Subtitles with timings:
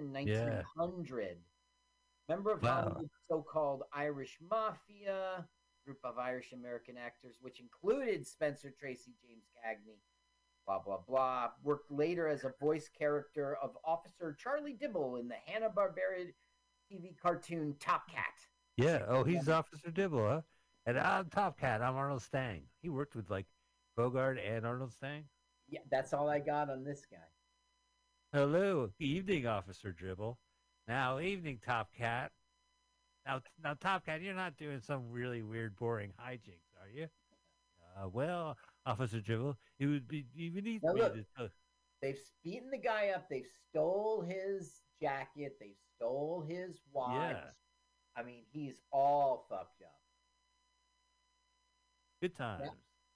[0.00, 1.36] in 1900.
[2.28, 2.82] Member of Wow.
[2.82, 5.46] Hollywood's so-called Irish Mafia,
[5.84, 9.98] group of Irish American actors, which included Spencer Tracy, James Cagney,
[10.66, 11.50] blah blah blah.
[11.64, 16.32] Worked later as a voice character of Officer Charlie Dibble in the Hanna Barbera
[16.90, 18.34] TV cartoon Top Cat.
[18.76, 19.04] Yeah.
[19.08, 20.40] Oh, he's Officer Dibble, huh?
[20.86, 21.82] And I'm Top Cat.
[21.82, 22.62] I'm Arnold Stang.
[22.80, 23.46] He worked with like
[23.96, 25.24] Bogart and Arnold Stang.
[25.68, 27.18] Yeah, that's all I got on this guy.
[28.32, 30.38] Hello, evening, Officer Dribble.
[30.86, 32.30] Now, evening, Top Cat.
[33.26, 37.08] Now, now, Top Cat, you're not doing some really weird, boring hijinks, are you?
[37.96, 41.14] Uh, well, Officer Dribble, it would be even Now look.
[41.14, 41.50] to.
[42.00, 43.28] They've beaten the guy up.
[43.28, 45.56] They've stole his jacket.
[45.58, 47.32] They stole his watch.
[47.32, 47.40] Yeah.
[48.16, 50.00] I mean, he's all fucked up.
[52.22, 52.68] Good times.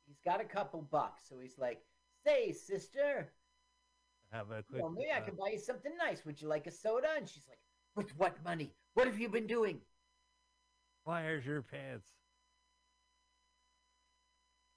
[0.07, 1.83] He's got a couple bucks, so he's like,
[2.27, 3.33] "Say, sister,
[4.35, 4.83] Have a quick.
[4.83, 6.25] know, maybe I uh, can buy you something nice.
[6.25, 7.59] Would you like a soda?" And she's like,
[7.95, 8.75] "With what money?
[8.95, 9.81] What have you been doing?"
[11.05, 12.09] Where's your pants?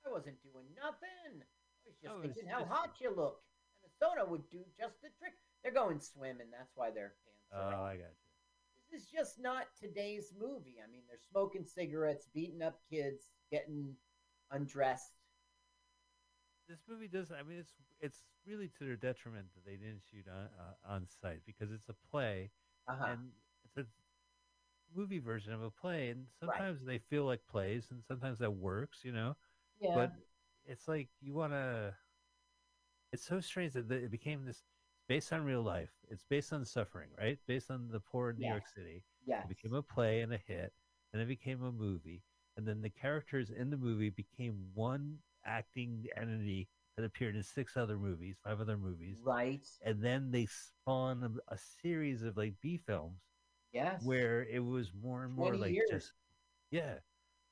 [0.06, 1.42] I wasn't doing nothing.
[1.42, 3.42] I was just Oh, it's thinking how hot you look,
[3.82, 5.34] and a soda would do just the trick.
[5.64, 6.48] They're going swimming.
[6.52, 7.74] That's why their pants Oh, are.
[7.74, 7.86] out.
[7.86, 8.88] I got you.
[8.92, 10.78] this is just not today's movie.
[10.86, 13.96] I mean, they're smoking cigarettes, beating up kids, getting
[14.52, 15.17] undressed.
[16.68, 17.32] This movie does.
[17.32, 21.08] I mean, it's it's really to their detriment that they didn't shoot on uh, on
[21.22, 22.52] site because it's a play
[22.88, 23.06] Uh-huh.
[23.12, 23.32] and
[23.66, 23.86] it's a
[24.96, 29.00] movie version of a play, and sometimes they feel like plays, and sometimes that works,
[29.04, 29.36] you know.
[29.80, 29.96] yeah.
[29.96, 30.12] But
[30.66, 31.94] it's like you want to.
[33.14, 34.64] It's so strange that it became this.
[35.08, 35.92] Based on real life.
[36.10, 37.40] It's based on suffering, right?
[37.48, 39.04] Based on the poor in New York City.
[39.26, 39.42] Yeah.
[39.44, 40.74] It became a play and a hit,
[41.14, 42.24] and it became a movie,
[42.58, 47.78] and then the characters in the movie became one acting entity that appeared in six
[47.78, 49.66] other movies, five other movies, right.
[49.84, 53.22] and then they spawned a, a series of like B films
[53.72, 54.06] Yes.
[54.06, 55.90] where it was more and more like years.
[55.90, 56.14] just
[56.72, 56.96] yeah.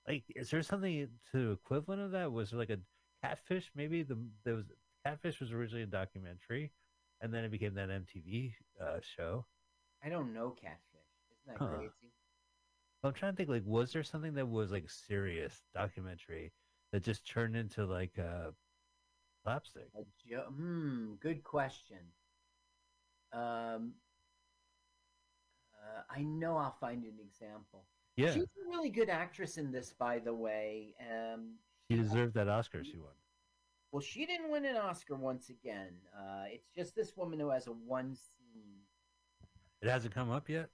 [0.07, 2.31] Like, is there something to equivalent of that?
[2.31, 2.79] Was there like a
[3.23, 3.71] catfish?
[3.75, 4.65] Maybe the there was
[5.05, 6.71] catfish was originally a documentary,
[7.21, 9.45] and then it became that MTV uh, show.
[10.03, 11.09] I don't know catfish.
[11.31, 11.67] Isn't that Huh.
[11.67, 12.13] crazy?
[13.03, 13.49] I'm trying to think.
[13.49, 16.53] Like, was there something that was like serious documentary
[16.95, 18.51] that just turned into like uh,
[19.43, 19.89] slapstick?
[19.99, 21.15] A jo- hmm.
[21.19, 21.97] Good question.
[23.33, 23.95] Um.
[25.77, 27.83] Uh, I know I'll find an example.
[28.15, 30.95] Yeah, She's a really good actress in this, by the way.
[31.01, 31.55] Um,
[31.91, 33.11] she deserved that Oscar she won.
[33.91, 35.91] well, she didn't win an Oscar once again.
[36.17, 38.79] Uh, it's just this woman who has a one scene.
[39.81, 40.69] It hasn't come up yet.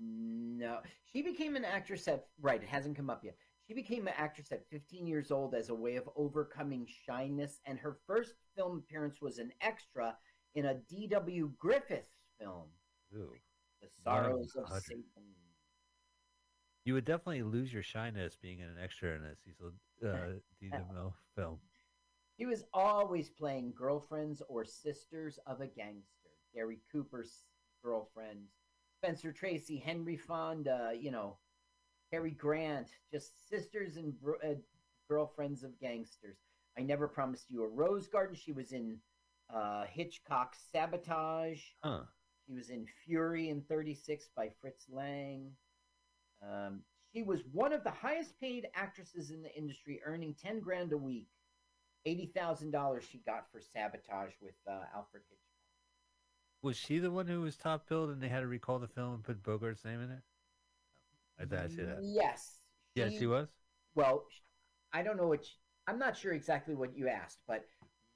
[0.00, 0.78] No,
[1.12, 2.62] she became an actress at right.
[2.62, 3.36] It hasn't come up yet.
[3.66, 7.78] She became an actress at 15 years old as a way of overcoming shyness, and
[7.78, 10.16] her first film appearance was an extra
[10.54, 11.52] in a D.W.
[11.58, 12.06] Griffith
[12.38, 12.68] film,
[13.14, 13.30] Ooh.
[13.82, 15.04] The Sorrows of Satan.
[16.84, 19.72] You would definitely lose your shyness being an extra in a Cecil
[20.04, 20.38] uh.
[20.62, 21.58] DeMille film.
[22.36, 26.30] He was always playing girlfriends or sisters of a gangster.
[26.54, 27.42] Gary Cooper's
[27.82, 28.40] girlfriend,
[28.98, 31.38] Spencer Tracy, Henry Fonda, you know,
[32.10, 34.54] Cary Grant, just sisters and bro- uh,
[35.08, 36.36] girlfriends of gangsters.
[36.78, 38.36] I never promised you a rose garden.
[38.36, 38.98] She was in
[39.54, 41.62] uh, Hitchcock's Sabotage.
[41.82, 42.02] Huh.
[42.46, 45.50] She was in Fury in 36 by Fritz Lang.
[46.42, 46.80] Um,
[47.12, 50.98] she was one of the highest paid actresses in the industry, earning 10 grand a
[50.98, 51.28] week.
[52.06, 55.40] $80,000 she got for Sabotage with uh, Alfred Hitchcock.
[56.62, 59.14] Was she the one who was top billed and they had to recall the film
[59.14, 60.22] and put Bogart's name in it?
[61.40, 61.98] I did I see that.
[62.02, 62.60] Yes.
[62.94, 63.48] Yeah, she was.
[63.94, 64.24] Well,
[64.92, 65.44] I don't know what.
[65.44, 65.50] sh
[65.86, 67.64] I'm not sure exactly what you asked, but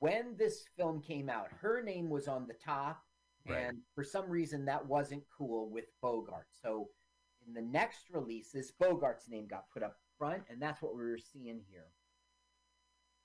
[0.01, 3.03] when this film came out, her name was on the top,
[3.47, 3.59] Right.
[3.59, 6.49] and for some reason that wasn't cool with Bogart.
[6.51, 6.89] So
[7.47, 11.19] in the next releases, Bogart's name got put up front, and that's what we were
[11.19, 11.87] seeing here.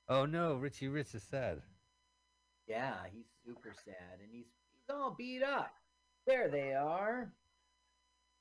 [0.07, 1.61] Oh no, Richie Rich is sad.
[2.67, 5.73] Yeah, he's super sad, and he's he's all beat up.
[6.27, 7.33] There they are.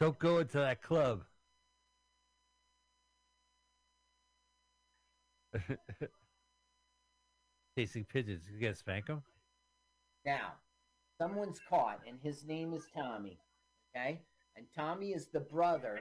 [0.00, 1.22] Don't go into that club.
[7.78, 8.44] Chasing pigeons.
[8.52, 9.22] You gotta spank them?
[10.24, 10.54] Now,
[11.18, 13.38] someone's caught, and his name is Tommy.
[13.94, 14.22] Okay,
[14.56, 16.00] and Tommy is the brother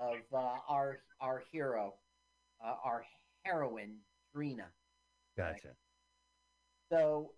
[0.00, 1.94] of uh, our our hero,
[2.64, 3.04] uh, our
[3.42, 3.96] heroine,
[4.34, 4.66] Drina.
[5.36, 5.68] Gotcha.
[6.90, 7.32] So,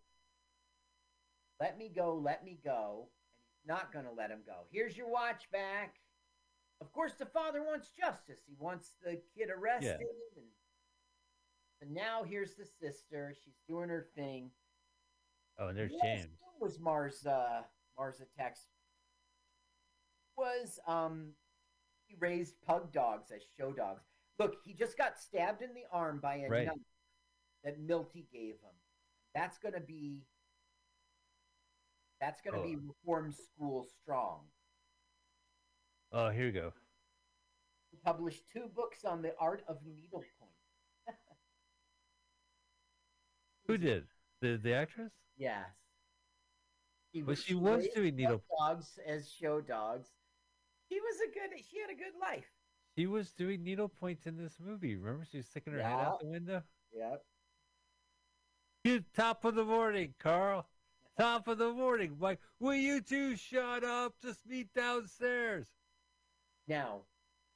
[1.60, 3.08] let me go, let me go,
[3.38, 4.66] and he's not going to let him go.
[4.70, 5.94] Here's your watch back.
[6.80, 8.40] Of course, the father wants justice.
[8.46, 10.44] He wants the kid arrested, and,
[11.80, 13.34] and now here's the sister.
[13.44, 14.50] She's doing her thing.
[15.58, 16.38] Oh, and there's Yes, James.
[16.60, 17.62] was Mars uh
[17.98, 18.66] Mars Attacks
[20.36, 21.32] was um
[22.06, 24.02] he raised pug dogs as show dogs.
[24.38, 26.66] Look, he just got stabbed in the arm by a Right.
[26.66, 26.76] knife
[27.62, 28.74] that Milty gave him.
[29.34, 30.26] That's gonna be
[32.20, 32.88] that's gonna be Oh.
[32.88, 34.50] reform school strong.
[36.12, 36.72] Oh, here we go.
[37.90, 40.26] He published two books on the art of needlepoint.
[43.66, 44.06] Who did
[44.40, 45.12] the the actress?
[45.36, 45.66] Yes.
[47.12, 50.08] He Well, she was doing needle- dogs as show dogs.
[50.88, 51.64] She was a good.
[51.64, 52.50] She had a good life.
[52.96, 54.96] She was doing needle points in this movie.
[54.96, 56.62] Remember, she was sticking her head out the window.
[56.92, 57.24] Yep.
[58.84, 60.68] Good top of the morning, Carl.
[61.18, 62.40] Top of the morning, Mike.
[62.60, 64.14] Will you two shut up?
[64.20, 65.68] Just meet downstairs.
[66.68, 67.02] Now,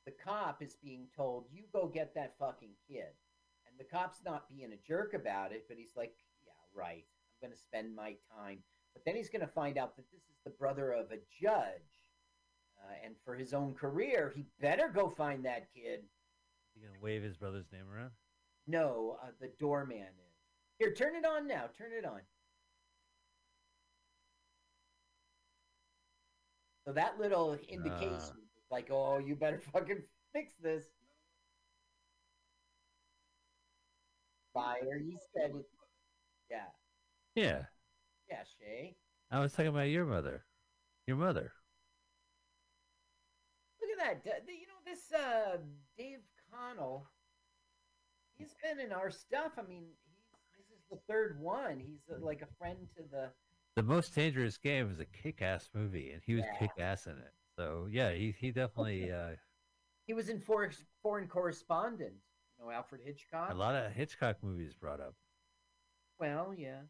[0.07, 3.15] the cop is being told, "You go get that fucking kid,"
[3.79, 6.15] the cop's not being a jerk about it, but he's like,
[6.45, 7.05] "Yeah, right.
[7.43, 8.59] I'm going to spend my time."
[8.95, 12.07] But then he's going to find out that this is the brother of a judge,
[12.85, 16.01] uh, and for his own career, he better go find that kid.
[16.75, 18.11] You gonna wave his brother's name around?
[18.67, 20.37] No, uh, the doorman is.
[20.79, 21.65] Here, turn it on now.
[21.77, 22.21] Turn it on.
[26.87, 30.03] So that little indication, is like, oh, you better fucking
[30.33, 30.85] fix this.
[34.59, 35.67] Fire, you said it.
[36.51, 36.65] Yeah,
[37.35, 37.63] Yeah,
[38.29, 38.97] yeah, Shay.
[39.31, 40.45] I was talking about your mother.
[41.07, 41.53] Your mother.
[43.81, 44.43] Look at that.
[44.49, 45.59] You know, this uh,
[45.97, 46.21] Dave
[46.53, 47.07] Connell,
[48.37, 49.53] he's been in our stuff.
[49.59, 50.25] I mean, he's,
[50.57, 51.79] this is the third one.
[51.79, 53.29] He's uh, like a friend to the.
[53.77, 56.59] The most dangerous game is a kick-ass movie, and he was Yeah.
[56.59, 57.33] kick-ass in it.
[57.57, 59.37] So yeah, he he definitely uh,
[60.07, 60.71] He was in for,
[61.03, 62.15] Foreign Correspondent.
[62.59, 63.51] You know, Alfred Hitchcock.
[63.53, 65.15] a lot of Hitchcock movies brought up.
[66.19, 66.81] Well, yeah.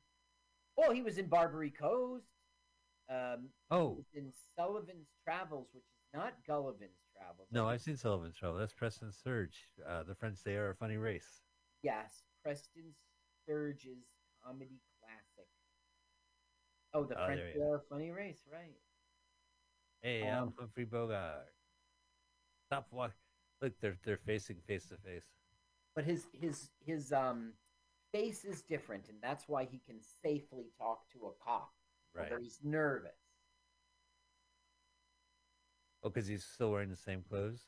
[0.77, 2.25] Well, he was in Barbary Coast.
[3.11, 7.49] Um, he Oh was in Sullivan's Travels, which is not Gullivan's Travels.
[7.51, 8.59] no, I've seen Sullivan's Trouble.
[8.59, 9.59] That's Preston Sturges.
[9.87, 11.43] Uh, the French say are a funny race.
[11.83, 12.95] Yes, Preston
[13.45, 14.05] Sturges'
[14.45, 15.49] comedy classic.
[16.95, 18.77] Oh, the Oh, French there you are a funny race, right?
[20.03, 21.47] Hey, Um, I'm Humphrey Bogart.
[22.67, 23.15] Stop walking.
[23.63, 25.25] Look, they're they're facing face to face.
[25.99, 27.55] But his his his um
[28.13, 31.73] face is different, and that's why he can safely talk to a cop.
[32.15, 32.31] Right.
[32.41, 33.19] He's nervous.
[36.05, 37.63] Oh, because he's still wearing the same clothes.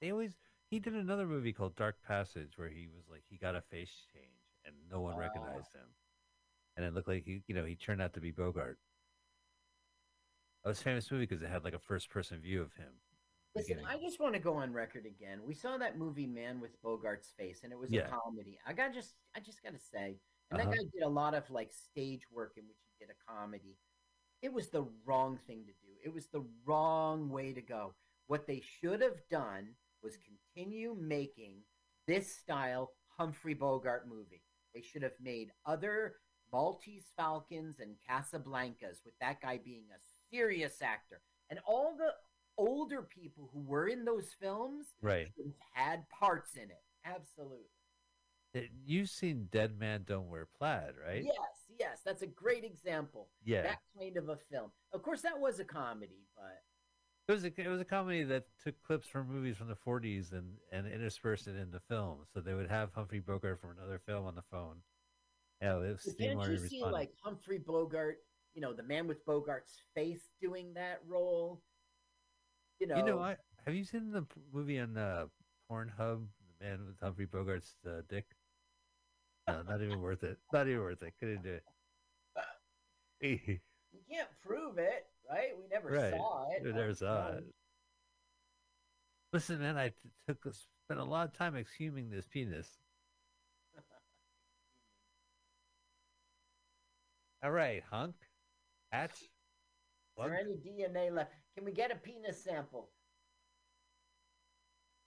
[0.00, 0.32] They always.
[0.72, 3.94] He did another movie called Dark Passage where he was like he got a face
[4.12, 5.18] change and no one Oh.
[5.18, 5.86] recognized him,
[6.76, 8.80] and it looked like he you know he turned out to be Bogart.
[10.64, 12.94] It was a famous movie because it had like a first person view of him.
[13.54, 13.80] Listen.
[13.86, 15.40] I just want to go on record again.
[15.46, 18.06] We saw that movie Man with Bogart's face, and it was Yeah.
[18.06, 18.58] a comedy.
[18.66, 20.18] I got just, I just got to say,
[20.50, 20.76] and that Uh-huh.
[20.76, 23.76] guy did a lot of like stage work in which he did a comedy.
[24.40, 25.98] It was the wrong thing to do.
[26.02, 27.94] It was the wrong way to go.
[28.26, 31.62] What they should have done was continue making
[32.06, 34.42] this style Humphrey Bogart movie.
[34.74, 36.16] They should have made other
[36.50, 40.00] Maltese Falcons and Casablancas with that guy being a
[40.30, 41.22] serious actor.
[41.50, 42.14] And all the
[42.58, 45.28] older people who were in those films Right.
[45.72, 46.82] had parts in it.
[47.04, 47.66] Absolutely.
[48.54, 51.24] Uh, you've seen Dead Man Don't Wear Plaid, right?
[51.24, 51.36] Yes,
[51.78, 52.00] yes.
[52.04, 53.30] That's a great example.
[53.44, 53.62] Yeah.
[53.62, 54.70] That kind of a film.
[54.92, 56.62] Of course, that was a comedy, but
[57.28, 60.32] It was a it was a comedy that took clips from movies from the 40s
[60.32, 62.26] and and interspersed it into film.
[62.34, 64.82] So they would have Humphrey Bogart from another film on the phone.
[65.62, 68.18] Yeah, it was but Steve can't Martin you see like Humphrey Bogart,
[68.54, 71.62] you know, the man with Bogart's face doing that role?
[72.82, 75.26] You know, You know, I have you seen the movie on uh,
[75.70, 76.26] Pornhub,
[76.58, 78.26] The Man with Humphrey Bogart's uh, dick?
[79.46, 80.36] No, not even worth it.
[80.52, 81.14] Not even worth it.
[81.20, 81.60] Couldn't do
[83.20, 83.20] it.
[83.20, 83.38] you
[84.10, 85.50] can't prove it, right?
[85.56, 86.10] We never Right.
[86.10, 86.64] saw it.
[86.64, 87.44] We never saw it.
[89.32, 89.94] Listen, man, I t-
[90.26, 92.80] took spent a lot of time exhuming this penis.
[97.44, 98.16] All right, hunk,
[98.90, 99.28] hatch, Is
[100.18, 101.30] there any DNA left?
[101.54, 102.88] Can we get a penis sample?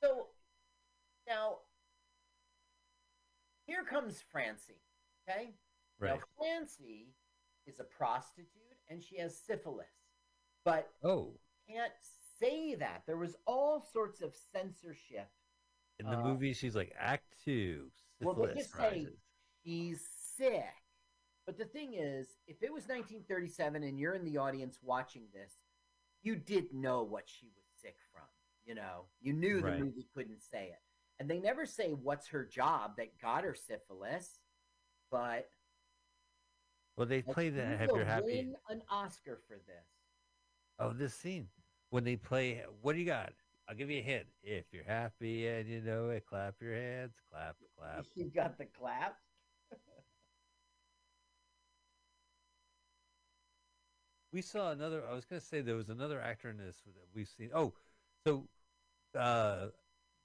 [0.03, 0.27] So
[1.27, 1.57] now,
[3.65, 4.81] here comes Francie.
[5.27, 5.55] Okay,
[5.99, 6.11] right?
[6.11, 7.13] now Francie
[7.65, 8.49] is a prostitute
[8.89, 9.87] and she has syphilis,
[10.63, 11.33] but Oh,
[11.67, 11.91] can't
[12.39, 13.01] say that.
[13.07, 15.27] There was all sorts of censorship.
[15.99, 17.89] in the Uh, movie, she's like Act Two.
[18.21, 19.07] Well, they syphilis just say
[19.63, 20.05] she's
[20.37, 20.65] sick.
[21.47, 25.53] But the thing is, if it was 1937 and you're in the audience watching this,
[26.25, 28.23] you did know what she was sick from.
[28.65, 29.79] You know, you knew the Right.
[29.79, 30.81] movie couldn't say it.
[31.19, 34.39] And they never say what's her job that got her syphilis,
[35.11, 35.49] but
[36.97, 37.77] Well, they play that.
[37.79, 38.25] Have your happy?
[38.25, 39.85] win an Oscar for this.
[40.79, 41.47] Oh, this scene.
[41.89, 43.31] when they play, what do you got?
[43.69, 44.25] I'll give you a hint.
[44.43, 48.05] If you're happy and you know it, clap your hands, clap, clap.
[48.15, 49.17] You got the clap.
[54.35, 55.01] We saw another.
[55.09, 57.51] I was gonna say there was another actor in this that we've seen.
[57.55, 57.71] Oh,
[58.27, 58.45] so
[59.17, 59.67] uh,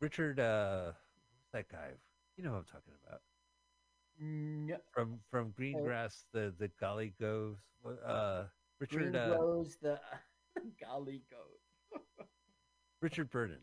[0.00, 1.90] Richard, uh, who's that guy?
[2.36, 3.20] You know who I'm talking about
[4.18, 7.58] No, from from Greengrass, the the Golly Goes.
[8.04, 8.46] Uh,
[8.80, 10.00] Richard Green uh, grows the
[10.82, 12.26] golly goat.
[13.00, 13.60] Richard Burton.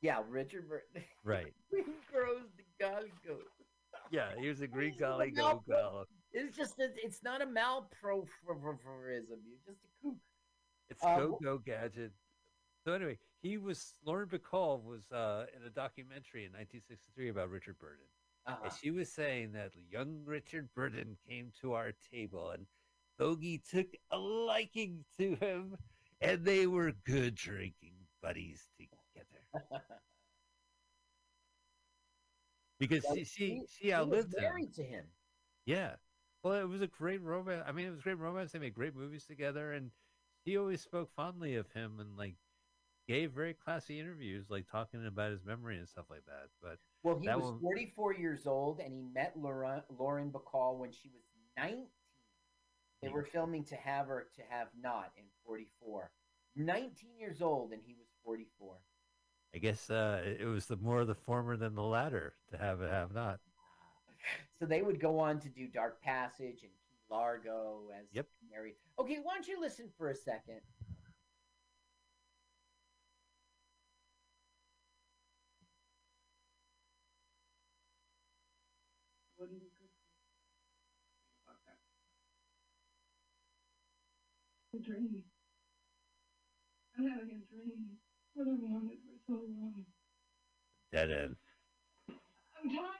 [0.00, 1.02] Yeah, Richard Burton.
[1.22, 1.52] Right.
[1.70, 3.44] Green grows the golly goat.
[4.10, 6.06] Yeah, he was a Green Golly Go Go.
[6.32, 8.26] It's just that it's not a malprofism.
[8.38, 10.16] You're just a kook.
[10.88, 12.12] It's Uh, Go Go Gadget.
[12.84, 17.78] So anyway, he was Lauren Bacall was uh, in a documentary in 1963 about Richard
[17.78, 18.06] Burton.
[18.46, 18.56] Uh-huh.
[18.64, 22.66] And she was saying that young Richard Burton came to our table and
[23.18, 25.76] Bogey took a liking to him
[26.20, 29.82] and they were good drinking buddies together.
[32.78, 34.42] Because she she, he- she outlived him.
[34.42, 35.04] married to him.
[35.66, 35.96] Yeah.
[36.42, 37.64] Well, it was a great romance.
[37.66, 38.52] I mean, it was great romance.
[38.52, 39.90] They made great movies together, and
[40.44, 42.36] he always spoke fondly of him and like
[43.06, 46.48] gave very classy interviews, like talking about his memory and stuff like that.
[46.62, 50.92] But Well, he was one- 44 years old, and he met Lauren, Lauren Bacall when
[50.92, 51.22] she was
[51.56, 51.88] 19.
[53.02, 56.10] They were filming To Have or To Have Not in 44.
[56.56, 58.76] 19 years old, and he was 44.
[59.54, 62.90] I guess uh, it was the more the former than the latter to have it
[62.90, 63.40] have not.
[64.58, 68.26] So they would go on to do Dark Passage and Key Largo as Yep.
[68.50, 68.74] married.
[68.98, 70.60] Okay, why don't you listen for a second?
[79.40, 79.88] wouldn't be good
[84.76, 84.78] for you.
[84.78, 85.24] A dream.
[86.98, 87.96] I'm having a dream.
[88.34, 89.86] What I've wanted for so long.
[90.92, 91.36] Dead end.
[92.62, 92.99] I'm tired.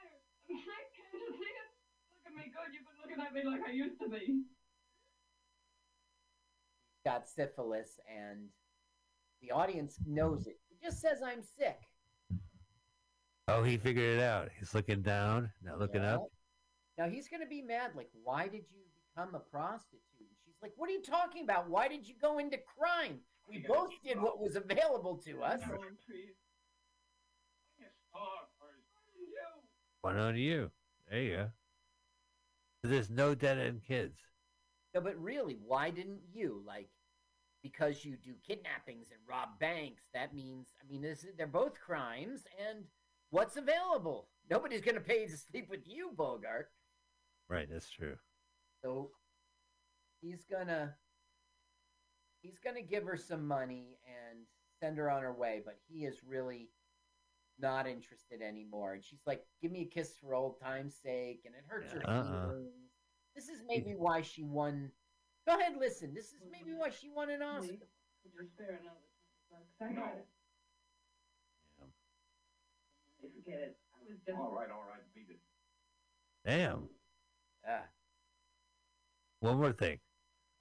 [3.10, 4.42] Looking at me like I used to be.
[7.04, 8.46] Got syphilis, and
[9.40, 10.58] the audience knows it.
[10.68, 11.78] He just says, I'm sick.
[13.48, 14.50] Oh, he figured it out.
[14.58, 16.16] He's looking down, not looking Yeah.
[16.16, 16.26] up.
[16.98, 17.92] Now he's going to be mad.
[17.96, 18.82] Like, why did you
[19.14, 20.02] become a prostitute?
[20.18, 21.68] And she's like, what are you talking about?
[21.70, 23.18] Why did you go into crime?
[23.48, 25.60] We both did what was available to us.
[25.66, 25.96] Growing
[30.02, 30.70] One on you.
[31.10, 31.50] There you go.
[32.82, 34.18] There's no dead end kids.
[34.94, 36.62] No, but really, why didn't you?
[36.66, 36.88] Like,
[37.62, 42.44] because you do kidnappings and rob banks, that means, I mean, this they're both crimes,
[42.68, 42.84] and
[43.30, 44.28] what's available?
[44.50, 46.70] Nobody's going to pay to sleep with you, Bogart.
[47.49, 48.16] Right, that's true.
[48.82, 49.10] So
[50.20, 50.94] he's gonna
[52.40, 54.40] he's gonna give her some money and
[54.80, 56.70] send her on her way, but he is really
[57.60, 58.94] not interested anymore.
[58.94, 62.02] And she's like, "Give me a kiss for old time's sake," and it hurts her
[62.08, 62.48] Uh-uh.
[62.48, 62.72] feelings.
[63.34, 64.90] This is maybe why she won.
[65.46, 66.12] Go ahead, listen.
[66.14, 67.72] This is maybe why she won an Oscar.
[67.72, 67.82] Wait,
[68.36, 69.64] Could spare another?
[69.80, 70.26] I got it.
[73.46, 73.54] Yeah.
[73.56, 73.76] It.
[73.94, 74.18] I was.
[74.38, 75.40] All right, all right, beat it.
[76.44, 76.88] Damn.
[77.66, 77.82] Ah,
[79.40, 79.98] One more thing.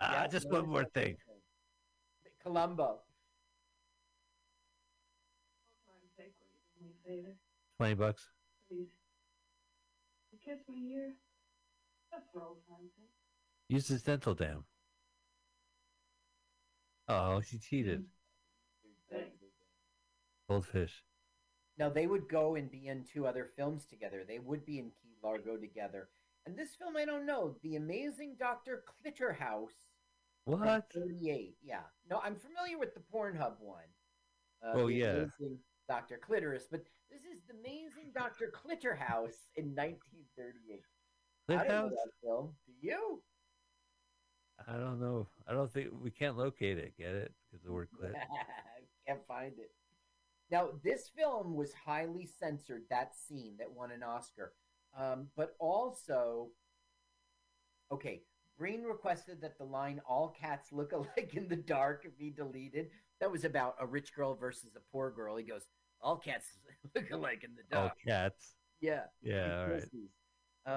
[0.01, 1.15] Ah, yeah, just one more that's thing.
[1.29, 1.39] okay.
[2.43, 2.99] Columbo.
[5.85, 6.33] For time's sake,
[6.79, 7.35] will you do me a favor?
[7.77, 8.23] Twenty bucks.
[8.69, 8.87] Please.
[10.31, 11.13] You kiss me here?
[12.11, 13.09] Just for old time's sake.
[13.67, 14.63] Use this dental dam.
[17.07, 18.05] Oh, she cheated.
[20.47, 21.03] Goldfish.
[21.77, 24.23] Now they would go and be in two other films together.
[24.27, 26.09] They would be in Key Largo together.
[26.45, 29.69] And this film, I don't know, The Amazing Doctor Clitterhouse.
[30.45, 30.87] from What?
[30.93, 31.55] 38.
[31.63, 31.81] Yeah.
[32.09, 33.83] No, I'm familiar with the Pornhub one.
[34.63, 35.05] Uh, Oh, The yeah.
[35.11, 35.59] Amazing
[35.89, 40.83] Doctor Clitoris, but this is The Amazing Doctor Clitterhouse in 1938.
[41.49, 42.53] I don't know that film.
[42.67, 43.21] Do you?
[44.67, 45.27] I don't know.
[45.47, 46.93] I don't think we can't locate it.
[46.95, 47.33] Get it?
[47.49, 48.13] Because the word clit.
[49.07, 49.71] Can't find it.
[50.51, 54.53] Now, this film was highly censored, that scene that won an Oscar.
[54.95, 56.49] Um, but also,
[57.91, 58.21] okay,
[58.59, 62.89] Breen requested that the line, all cats look alike in the dark, be deleted.
[63.19, 65.35] That was about a rich girl versus a poor girl.
[65.35, 65.65] He goes,
[66.01, 66.45] all cats
[66.95, 67.93] look alike in the Oh, dark.
[68.07, 68.55] cats.
[68.81, 69.03] Yeah.
[69.21, 69.83] Yeah, all right.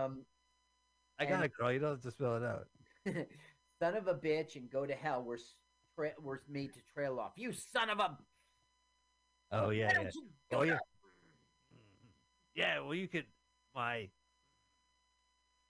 [0.04, 0.24] Um,
[1.18, 1.72] I got it, girl.
[1.72, 2.66] You don't have to spell it out.
[3.78, 5.38] son of a bitch and go to hell were,
[5.96, 7.32] tra- were made to trail off.
[7.36, 8.18] You son of a.
[9.52, 9.92] Oh, Why yeah, yeah.
[9.94, 10.78] don't you go Oh, yeah.
[12.54, 13.26] Yeah, well, you could.
[13.74, 14.08] My.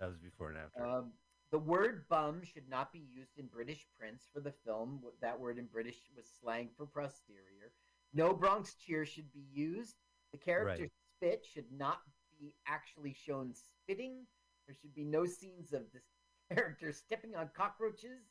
[0.01, 0.85] That was before and after.
[0.85, 1.13] Um,
[1.53, 5.01] The word bum should not be used in British prints for the film.
[5.21, 7.73] That word in British was slang for posterior.
[8.15, 9.97] No Bronx cheer should be used.
[10.33, 10.93] The character Right.
[11.17, 12.01] spit should not
[12.39, 14.27] be actually shown spitting.
[14.67, 16.05] There should be no scenes of this
[16.51, 18.23] character stepping on cockroaches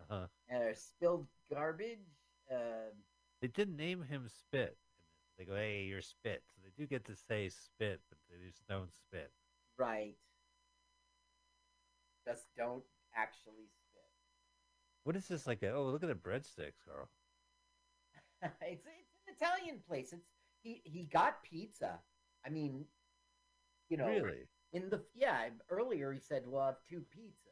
[0.00, 0.26] Uh-huh.
[0.50, 2.08] or spilled garbage.
[2.50, 2.90] Uh,
[3.40, 4.76] They didn't name him Spit.
[5.38, 8.66] They go, "Hey, you're Spit." So they do get to say Spit, but they just
[8.66, 9.32] don't spit.
[9.76, 10.16] right.
[12.26, 14.08] Just don't actually spit.
[15.04, 15.62] What is this like?
[15.62, 17.10] A, oh, look at the breadsticks, Carl.
[18.62, 18.86] it's
[19.36, 20.12] Italian place.
[20.12, 20.26] It's
[20.62, 22.00] he he got pizza.
[22.46, 22.84] I mean,
[23.88, 24.48] you know, Really?
[24.72, 27.50] in the yeah earlier he said we'll have two pizza.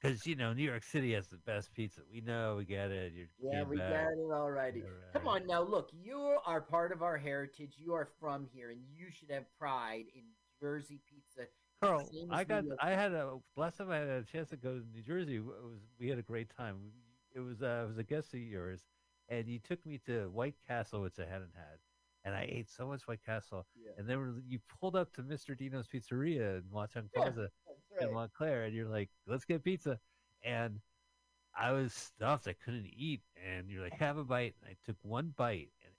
[0.00, 2.00] Because you know New York City has the best pizza.
[2.12, 3.12] We know, we get it.
[3.14, 4.82] You're Yeah, came we got it already.
[5.12, 7.74] Come on now, look, you are part of our heritage.
[7.78, 10.22] You are from here, and you should have pride in
[10.60, 11.48] Jersey pizza.
[11.80, 12.64] Carl, I got.
[12.80, 15.36] I had a last time I had a chance to go to New Jersey.
[15.36, 16.76] It was we had a great time.
[17.34, 18.82] It was uh, it was a guest of yours,
[19.28, 21.78] and you took me to White Castle, which I hadn't had,
[22.24, 23.66] and I ate so much White Castle.
[23.74, 23.92] Yeah.
[23.98, 25.56] And then you pulled up to Mr.
[25.56, 27.22] Dino's Pizzeria in Watchung Yeah.
[27.22, 27.50] Plaza
[27.90, 28.14] That's in.
[28.14, 29.98] Montclair, and you're like, "Let's get pizza,"
[30.42, 30.80] and
[31.54, 32.48] I was stuffed.
[32.48, 35.92] I couldn't eat, and you're like, "Have a bite." And I took one bite, and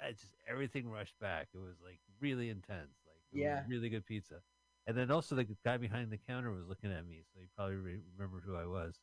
[0.00, 1.48] I just everything rushed back.
[1.54, 3.64] It was like really intense, like it was Yeah.
[3.66, 4.42] really good pizza.
[4.86, 7.76] And then also the guy behind the counter was looking at me, so he probably
[7.76, 9.00] re- remembered who I was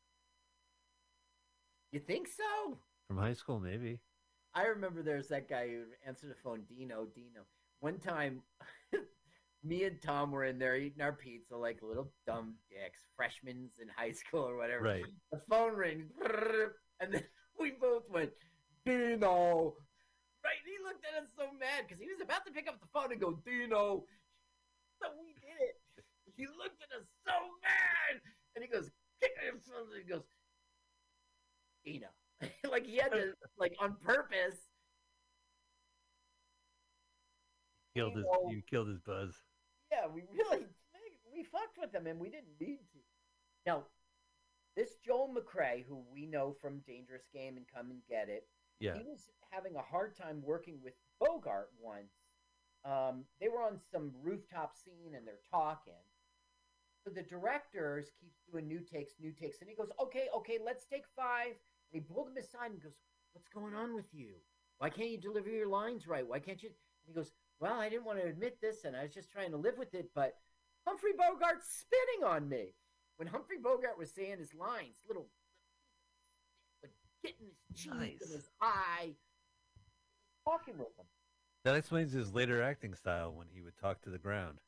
[1.92, 2.80] You think so?
[3.08, 4.00] From high school, maybe.
[4.54, 7.42] I remember there's that guy who answered the phone, Dino, Dino.
[7.82, 8.42] One time,
[9.64, 13.88] me and Tom were in there eating our pizza like little dumb dicks, freshmen in
[13.96, 14.84] high school or whatever.
[14.84, 15.06] Right.
[15.32, 16.12] The phone rings,
[17.00, 17.24] and then
[17.60, 18.32] we both went,
[18.86, 19.76] Dino.
[20.44, 20.62] Right?
[20.62, 22.88] And he looked at us so mad because he was about to pick up the
[22.94, 24.06] phone and go, Dino.
[25.02, 25.76] So we did it.
[26.38, 28.22] He looked at us so mad,
[28.56, 29.88] and he goes, kick himself.
[29.98, 30.24] He goes,
[31.84, 32.08] Dino.
[32.72, 34.58] like he had to, like on purpose.
[37.96, 39.34] Killed his, you killed his buzz.
[39.92, 40.66] Yeah, we really
[41.34, 43.00] we fucked with him, and we didn't need to.
[43.66, 43.84] Now,
[44.76, 48.48] this Joel McCrea, who we know from Dangerous Game and Come and Get It,
[48.80, 48.98] Yeah.
[48.98, 52.14] he was having a hard time working with Bogart once.
[52.84, 55.94] Um, they were on some rooftop scene and they're talking.
[57.04, 60.86] So the directors keeps doing new takes, new takes, and he goes, "Okay, okay, let's
[60.86, 61.56] take five.
[61.92, 62.98] And he pulled him aside and goes,
[63.34, 64.36] "What's going on with you?
[64.80, 66.28] Why can't you deliver your lines right?
[66.28, 69.04] Why can't you?" And he goes, "Well, I didn't want to admit this, and I
[69.04, 70.38] was just trying to live with it, but
[70.86, 72.74] Humphrey Bogart's spitting on me."
[73.18, 75.30] When Humphrey Bogart was saying his lines, little
[76.82, 76.92] would
[77.24, 78.22] get in his cheek Nice.
[78.22, 79.16] and his eye,
[80.44, 81.06] talking with him.
[81.64, 84.60] That explains his later acting style when he would talk to the ground.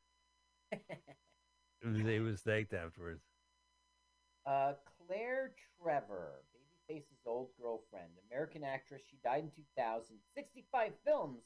[0.72, 3.22] It was, it was thanked afterwards.
[4.46, 4.72] Uh,
[5.06, 6.42] Claire Trevor,
[6.90, 9.02] Babyface's old girlfriend, American actress.
[9.08, 10.16] She died in 2000.
[10.34, 11.42] 65 films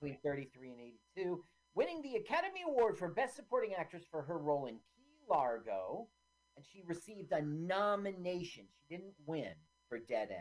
[0.00, 0.80] between 33 and
[1.16, 6.08] 82, winning the Academy Award for Best Supporting Actress for her role in Key Largo,
[6.56, 8.64] and she received a nomination.
[8.76, 9.52] She didn't win
[9.88, 10.40] for Dead End.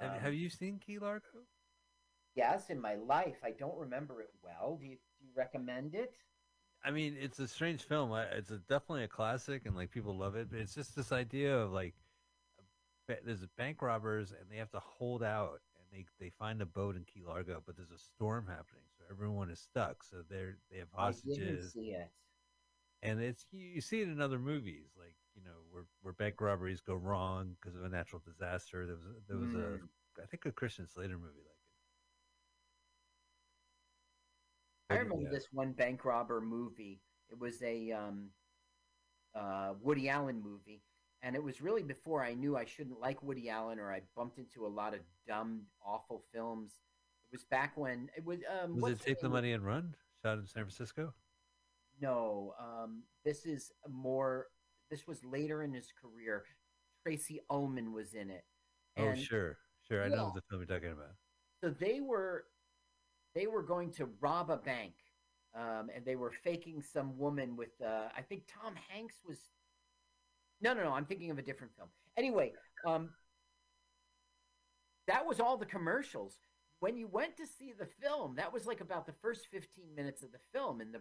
[0.00, 1.46] Have, Um, have you seen Key Largo?
[2.34, 3.36] Yes, in my life.
[3.44, 4.78] I don't remember it well.
[4.80, 6.14] Do you, do you recommend it?
[6.84, 8.12] I mean, it's a strange film.
[8.32, 10.50] It's a, definitely a classic, and like people love it.
[10.50, 11.94] But it's just this idea of like,
[13.06, 16.96] there's bank robbers, and they have to hold out, and they they find a boat
[16.96, 20.02] in Key Largo, but there's a storm happening, so everyone is stuck.
[20.04, 22.10] So they're they have hostages, it.
[23.02, 26.40] and it's you, you see it in other movies, like you know where where bank
[26.40, 28.86] robberies go wrong because of a natural disaster.
[28.86, 29.54] There was a, there was Mm.
[29.54, 31.70] a I think a Christian Slater movie like it.
[34.90, 35.30] I remember yeah.
[35.30, 37.02] this one bank robber movie.
[37.30, 38.30] It was a um,
[39.34, 40.82] uh, Woody Allen movie,
[41.22, 44.38] and it was really before I knew I shouldn't like Woody Allen, or I bumped
[44.38, 46.72] into a lot of dumb, awful films.
[47.30, 48.40] It was back when it was.
[48.62, 49.28] Um, Was it Take the?
[49.28, 49.94] Money and Run?
[50.24, 51.12] Shot in San Francisco.
[52.00, 54.46] No, um, this is more.
[54.90, 56.44] This was later in his career.
[57.02, 58.44] Tracey Ullman was in it.
[58.98, 59.56] Oh, sure,
[59.88, 60.04] sure.
[60.04, 61.14] I know the film you're talking about.
[61.62, 62.44] so they were
[63.34, 64.92] they were going to rob a bank
[65.54, 69.38] um, and they were faking some woman with uh, i think tom hanks was
[70.62, 72.52] no no no i'm thinking of a different film anyway
[72.86, 73.10] um,
[75.06, 76.38] that was all the commercials
[76.80, 80.22] when you went to see the film that was like about the first 15 minutes
[80.22, 81.00] of the film and the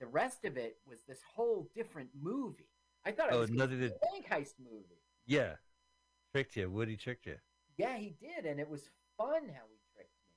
[0.00, 2.68] the rest of it was this whole different movie
[3.04, 5.54] i thought it Oh, was nothing a bank heist movie Yeah,
[6.32, 6.70] tricked you.
[6.70, 7.36] Woody tricked you.
[7.76, 10.36] yeah he did and it was fun how he tricked me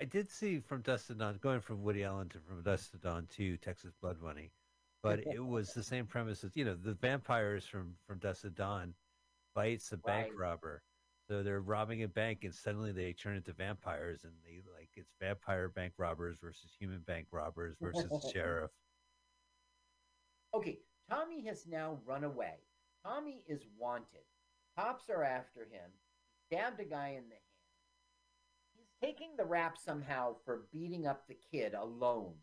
[0.00, 2.98] I did see from Dusk to Dawn, going from Woody Allen to From Dusk to
[2.98, 4.50] Dawn to Texas Blood Money.
[5.02, 8.54] But it was the same premise as you know the vampires from from Dusk of
[8.54, 8.94] Dawn
[9.54, 10.38] bites a bank Right.
[10.38, 10.82] robber.
[11.28, 15.12] So they're robbing a bank, and suddenly they turn into vampires, and they like it's
[15.20, 18.70] vampire bank robbers versus human bank robbers versus the sheriff.
[20.54, 22.56] Okay, Tommy has now run away.
[23.04, 24.24] Tommy is wanted.
[24.76, 25.90] Cops are after him.
[26.46, 27.40] Stabbed a guy in the hand.
[28.76, 32.34] He's taking the rap somehow for beating up the kid alone.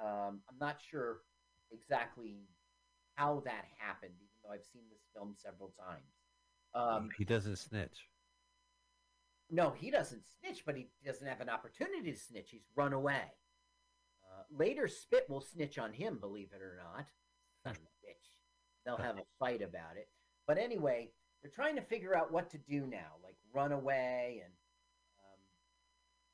[0.00, 1.18] Um, I'm not sure
[1.72, 2.46] exactly
[3.14, 6.12] how that happened, even though I've seen this film several times.
[6.74, 8.08] Um, he doesn't snitch.
[9.50, 12.50] no, he doesn't snitch, but he doesn't have an opportunity to snitch.
[12.50, 13.22] He's run away.
[14.22, 17.06] Uh, later, Spit will snitch on him, believe it or not.
[17.64, 18.30] Son of a bitch.
[18.84, 20.08] They'll have a fight about it.
[20.46, 21.10] But anyway,
[21.42, 24.52] they're trying to figure out what to do now, like run away and,
[25.24, 25.40] um,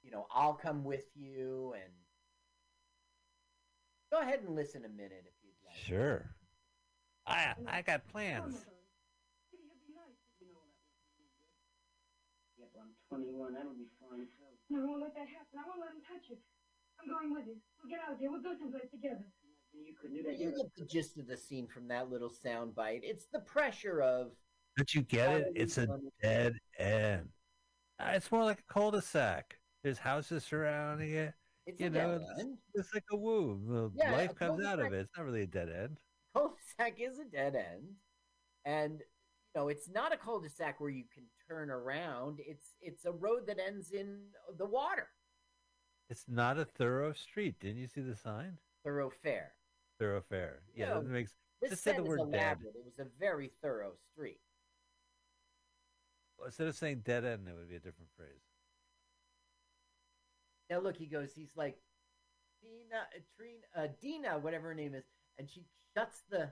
[0.03, 1.75] you know, I'll come with you.
[1.75, 1.93] And
[4.15, 5.75] go ahead and listen a minute if you'd like.
[5.75, 6.31] Sure.
[7.27, 8.63] I I got plans.
[9.51, 11.59] Maybe it'd be nice if you know that was really good.
[12.63, 13.59] Yeah, but I'm 21.
[13.59, 14.55] That'll be fine too.
[14.71, 15.59] No, I won't let that happen.
[15.59, 16.39] I won't let him touch you.
[17.03, 17.59] I'm going with you.
[17.83, 18.31] We'll get out of here.
[18.31, 19.27] We'll go someplace together.
[19.75, 23.01] You could do You get the gist of the scene from that little sound bite.
[23.03, 24.31] It's the pressure of.
[24.77, 25.53] Don't you get it?
[25.55, 25.89] It's a
[26.23, 27.29] dead end.
[27.99, 29.59] Uh, It's more like a cul-de-sac.
[29.83, 31.35] There's houses surrounding it.
[31.67, 32.59] It's You know, end.
[32.75, 33.67] It's like a womb.
[33.69, 35.01] The Yeah, life comes out of it.
[35.01, 35.99] It's not really a dead end.
[36.35, 37.95] cul-de-sac is a dead end
[38.67, 43.13] and you know it's not a cul-de-sac where you can turn around it's it's a
[43.13, 44.19] road that ends in
[44.59, 45.09] the water
[46.11, 47.61] It's not a thorough street.
[47.61, 48.59] Didn't you see the sign?
[48.85, 49.53] thoroughfare
[50.01, 50.63] Thoroughfare.
[50.75, 51.03] Yeah, No.
[51.03, 51.33] that makes.
[51.63, 52.27] this set is word dead.
[52.41, 54.41] elaborate it was a very thorough street
[56.45, 58.43] Instead of saying dead end, it would be a different phrase.
[60.75, 61.77] Now look he goes he's like
[62.61, 65.05] dina uh, trina uh, dina whatever her name is
[65.39, 65.65] and she
[65.97, 66.49] shuts the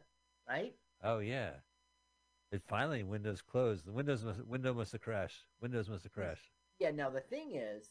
[0.49, 1.51] right Oh yeah.
[2.53, 3.87] It finally windows closed.
[3.87, 5.45] The windows must window must have crashed.
[5.61, 6.51] Windows must have crashed.
[6.79, 7.91] yeah now the thing is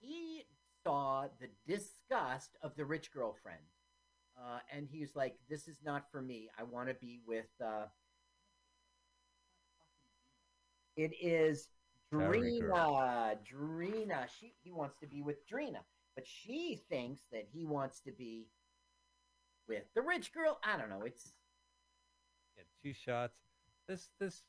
[0.00, 0.44] he
[0.84, 3.60] saw the disgust of the rich girlfriend
[4.36, 7.46] uh, and he was like this is not for me i want to be with
[7.64, 7.86] uh,
[10.96, 11.68] it is
[12.12, 13.36] Drina.
[13.44, 14.26] Drina.
[14.38, 15.80] She he wants to be with Drina,
[16.14, 18.48] but she thinks that he wants to be
[19.68, 20.58] with the rich girl.
[20.64, 21.02] I don't know.
[21.04, 21.32] It's
[22.56, 23.36] Yeah, two shots.
[23.86, 24.42] This this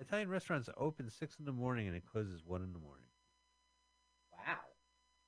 [0.00, 3.06] Italian restaurant's open six in the morning and it closes one in the morning,
[4.32, 4.58] wow.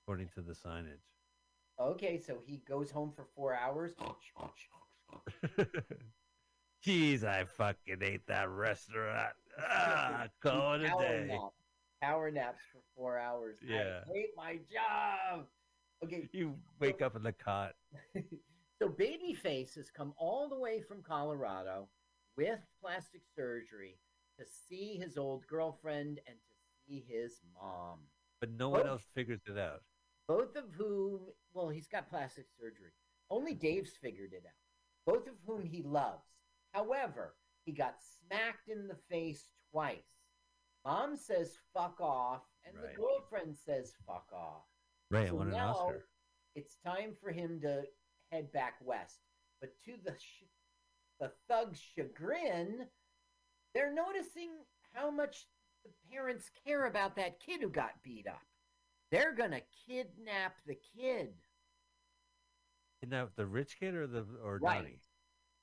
[0.05, 1.01] according to the signage.
[1.81, 3.93] Okay, so he goes home for four hours.
[6.87, 9.35] Jeez, I fucking ate that restaurant.
[9.59, 11.39] Ah, call it a day.
[12.03, 13.57] Power naps for four hours.
[13.67, 14.01] Yeah.
[14.09, 15.47] I hate my job.
[16.05, 17.75] Okay, You wake up in the cot.
[18.79, 21.89] so Babyface has come all the way from Colorado
[22.37, 23.99] with plastic surgery
[24.39, 26.55] to see his old girlfriend and to
[26.87, 27.99] see his mom.
[28.41, 28.91] But no one Oh.
[28.91, 29.83] else figures it out.
[30.29, 31.21] Both of whom,
[31.53, 32.93] well, he's got plastic surgery.
[33.31, 35.13] Only Dave's figured it out.
[35.13, 36.29] Both of whom he loves.
[36.73, 37.35] However,
[37.65, 40.05] he got smacked in the face twice.
[40.89, 42.89] Mom says fuck off, and Right.
[42.89, 44.65] the girlfriend says fuck off.
[45.11, 46.09] Right, So won an Oscar.
[46.55, 47.87] it's time for him to
[48.33, 49.21] head back west.
[49.61, 50.45] But to the sh-
[51.19, 52.91] the thug's chagrin,
[53.75, 55.47] they're noticing how much
[55.85, 58.47] the parents care about that kid who got beat up.
[59.11, 61.39] They're gonna kidnap the kid.
[63.01, 64.83] Kidnap the rich kid or the or Right.
[64.83, 65.03] Donnie?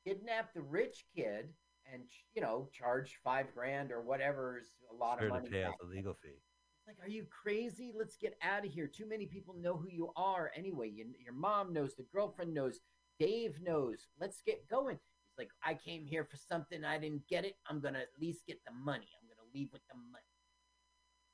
[0.03, 1.57] Kidnap the rich kid
[1.91, 5.49] and you know charge five grand or whatever is a lot Sure of to money.
[5.49, 6.29] pay out the legal fee.
[6.29, 7.93] It's like, are you crazy?
[7.97, 8.87] Let's get out of here.
[8.87, 10.89] Too many people know who you are anyway.
[10.89, 12.79] You, your mom knows, the girlfriend knows,
[13.19, 14.07] Dave knows.
[14.19, 14.97] Let's get going.
[14.97, 16.85] He's like, I came here for something.
[16.85, 17.55] I didn't get it.
[17.67, 19.07] I'm to at least get the money.
[19.19, 20.23] I'm to leave with the money.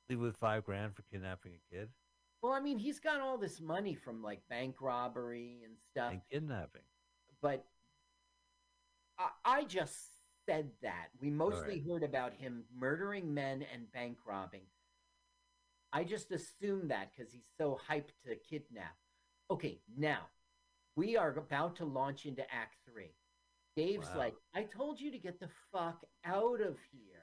[0.08, 1.88] Leave with five grand for kidnapping a kid
[2.42, 6.22] Well, I mean, he's got all this money from like bank robbery and stuff, and
[6.30, 6.82] kidnapping.
[7.42, 7.64] but
[9.18, 10.11] I, I just
[10.46, 11.08] said that.
[11.20, 11.84] We mostly right.
[11.88, 14.66] heard about him murdering men and bank robbing.
[15.92, 18.96] I just assumed that because he's so hyped to kidnap.
[19.50, 20.28] Okay, now
[20.96, 23.14] we are about to launch into Act Three.
[23.76, 24.18] Dave's Wow.
[24.18, 27.18] like, I told you to get the fuck out of here.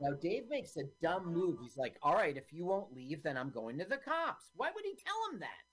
[0.00, 1.58] Now, Dave makes a dumb move.
[1.60, 4.50] He's like, All right, if you won't leave, then I'm going to the cops.
[4.54, 5.69] Why would he tell him that?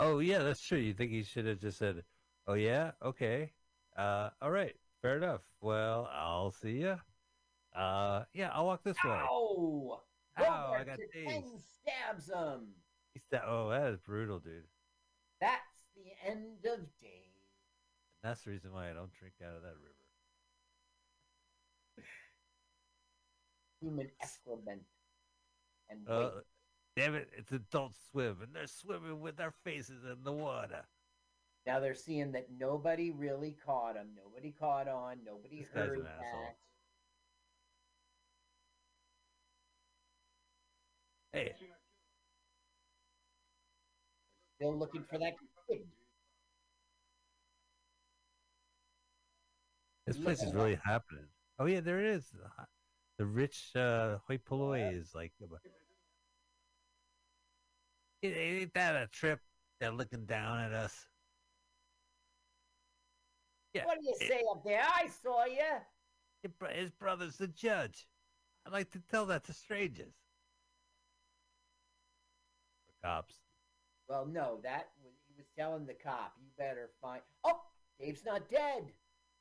[0.00, 0.78] Oh yeah, that's true.
[0.78, 2.04] You think he should have just said,
[2.46, 3.52] "Oh yeah, okay,
[3.96, 5.42] uh, all right, fair enough.
[5.60, 6.98] Well, I'll see ya.
[7.74, 10.00] Uh, yeah, I'll walk this way." Ow!
[10.38, 11.60] Ow, I got tased.
[11.82, 12.68] stabs him.
[13.14, 14.64] He said, "Oh, that is brutal, dude."
[15.40, 15.62] That's
[15.96, 17.32] the end of day.
[18.22, 19.94] And that's the reason why I don't drink out of that river.
[23.80, 24.82] Human excrement.
[25.88, 26.30] And Uh.
[26.98, 27.28] Damn it!
[27.36, 30.82] It's Adult Swim, and they're swimming with their faces in the water.
[31.66, 34.08] now they're seeing that nobody really caught him.
[34.16, 35.18] Nobody caught on.
[35.24, 36.56] Nobody This heard an asshole.
[41.32, 41.38] that.
[41.38, 41.54] Hey,
[44.56, 45.34] Still looking for that
[45.70, 45.82] kid.
[50.06, 51.26] this place at is really happening.
[51.60, 52.30] Oh yeah, there it is.
[52.30, 52.48] The
[53.18, 55.32] The rich uh, hoi polloi is like.
[58.22, 59.40] Ain't- that a trip?
[59.80, 61.06] They're looking down at us.
[63.74, 64.82] Yeah, What do you it- say up there?
[64.82, 65.80] I saw you.
[66.42, 68.08] His His brother's the judge.
[68.66, 70.14] I'd like to tell that to strangers.
[72.86, 73.34] The cops.
[74.08, 77.62] Well, no, that was, he was telling the cop, "You better find." Oh,
[78.00, 78.92] Dave's not dead.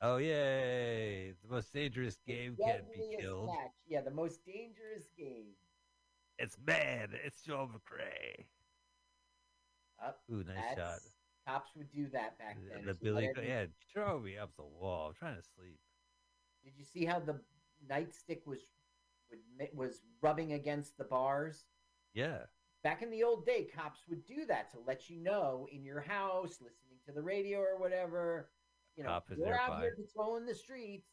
[0.02, 1.32] Oh yay!
[1.42, 3.50] The most dangerous game can't be killed.
[3.50, 3.72] catch.
[3.88, 5.56] Yeah, the most dangerous game.
[6.38, 7.10] It's man.
[7.24, 8.46] It's Joe McCrea.
[10.06, 10.20] Up.
[10.32, 11.00] Ooh, nice shot.
[11.48, 12.86] Cops would do that back then.
[12.86, 13.46] The Billy, mean?
[13.48, 15.08] yeah, throw me up the wall.
[15.08, 15.80] I'm trying to sleep.
[16.64, 17.40] Did you see how the
[17.90, 18.60] nightstick was
[19.74, 21.66] was rubbing against the bars?
[22.14, 22.40] Yeah,
[22.84, 26.00] Back in the old day, cops would do that to let you know in your
[26.00, 28.50] house, listening to the radio or whatever.
[28.96, 31.10] You know, Cop is we're out here patrolling the streets.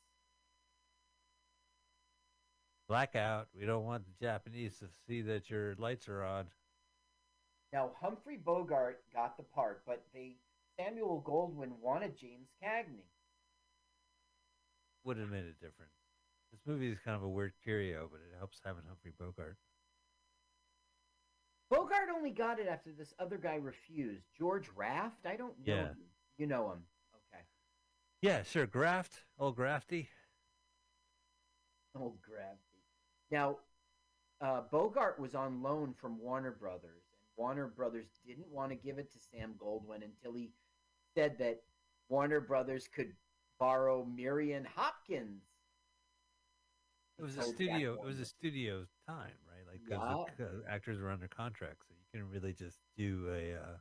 [2.86, 3.48] blackout.
[3.58, 6.46] We don't want the Japanese to see that your lights are on.
[7.74, 10.36] Now Humphrey Bogart got the part, but they
[10.78, 13.02] Samuel Goldwyn wanted James Cagney.
[15.02, 15.90] Would have made a difference.
[16.52, 19.56] This movie is kind of a weird curio, but it helps having Humphrey Bogart.
[21.68, 24.24] Bogart only got it after this other guy refused.
[24.38, 25.26] George Raft?
[25.26, 25.88] I don't know Yeah.
[25.88, 26.04] him.
[26.38, 26.86] You know him.
[27.12, 27.42] Okay.
[28.20, 28.66] Yeah, sure.
[28.66, 30.08] Graft, old Grafty.
[31.96, 32.82] Old Grafty.
[33.32, 33.58] Now,
[34.40, 37.03] uh, Bogart was on loan from Warner Brothers,
[37.36, 40.50] Warner Brothers didn't want to give it to Sam Goldwyn until he
[41.16, 41.62] said that
[42.08, 43.12] Warner Brothers could
[43.58, 45.42] borrow Miriam Hopkins.
[47.18, 47.94] It was a studio.
[47.94, 49.64] It was a studio time, right?
[49.70, 53.54] Like 'cause the uh, actors were under contract, so you couldn't really just do a
[53.54, 53.76] uh,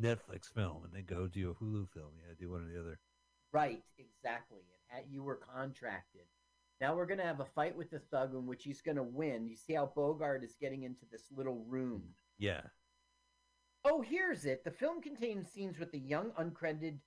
[0.00, 2.12] Netflix film and then go do a Hulu film.
[2.16, 2.98] You had to do one or the other.
[3.52, 4.60] Right, exactly.
[4.86, 6.22] Had, you were contracted.
[6.80, 9.02] Now we're going to have a fight with the thug in which he's going to
[9.02, 9.46] win.
[9.46, 12.02] You see how Bogart is getting into this little room.
[12.38, 12.62] Yeah.
[13.84, 14.64] Oh, here's it.
[14.64, 16.98] The film contains scenes with the young, uncredited,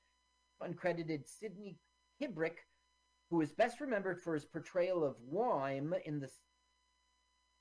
[0.62, 1.78] uncredited Sidney
[2.22, 2.58] Kibrick,
[3.30, 6.30] who is best remembered for his portrayal of Woim in the,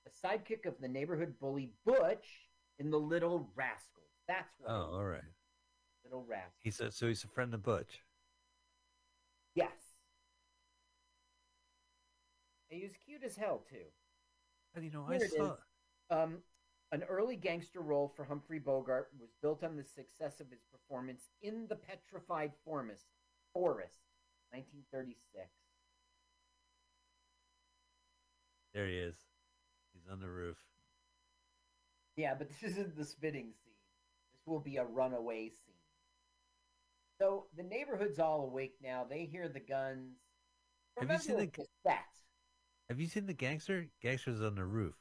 [0.05, 2.27] the sidekick of the neighborhood bully Butch
[2.79, 4.05] in The Little Rascals.
[4.29, 5.23] That's what Oh, all right.
[6.05, 6.61] Little Rascals.
[6.63, 8.01] He's a, so he's a friend of Butch.
[9.55, 9.73] Yes.
[12.71, 13.87] And He was cute as hell, too.
[14.75, 15.57] And you know, Here I saw.
[16.11, 16.39] Um,
[16.93, 21.25] an early gangster role for Humphrey Bogart was built on the success of his performance
[21.43, 23.07] in The Petrified Forest,
[23.53, 23.99] Forest
[24.51, 25.49] 1936.
[28.73, 29.17] There he is.
[29.95, 30.57] He's on the roof.
[32.17, 33.73] Yeah, but this isn't the spitting scene.
[34.33, 35.75] This will be a runaway scene.
[37.21, 39.05] So the neighborhood's all awake now.
[39.09, 40.17] They hear the guns.
[40.99, 42.05] Have you seen Remember the- cassette?
[42.89, 43.87] Have you seen the gangster?
[44.01, 44.95] Gangster's on the roof.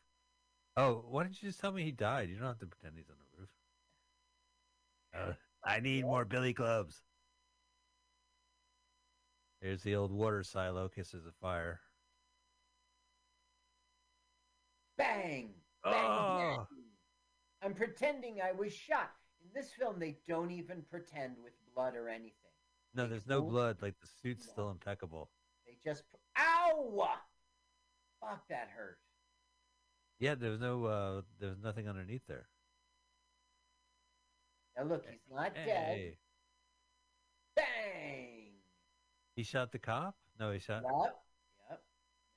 [0.77, 2.29] Oh, why didn't you just tell me he died?
[2.29, 3.49] You don't have to pretend he's on the roof.
[5.15, 5.33] Uh,
[5.63, 7.01] I need more billy clubs.
[9.61, 10.89] There's the old water silo.
[10.89, 11.79] Kisses of fire.
[14.97, 15.53] Bang!
[15.83, 15.93] Bang!
[15.95, 16.67] Oh.
[16.69, 16.83] bang.
[17.63, 19.11] I'm pretending I was shot.
[19.41, 22.31] In this film, they don't even pretend with blood or anything.
[22.93, 23.77] No, They there's no blood.
[23.81, 24.51] Like the suit's No.
[24.51, 25.29] still impeccable.
[25.65, 26.03] They just.
[26.37, 27.07] Ow!
[28.19, 28.97] Fuck, that hurt.
[30.19, 30.85] Yeah, there's no.
[30.85, 32.47] uh There's nothing underneath there.
[34.77, 36.17] Now look, he's not dead.
[37.55, 38.51] Bang!
[39.35, 40.15] he shot the cop.
[40.39, 40.83] No, he shot.
[40.83, 41.15] Yep.
[41.69, 41.83] Yep.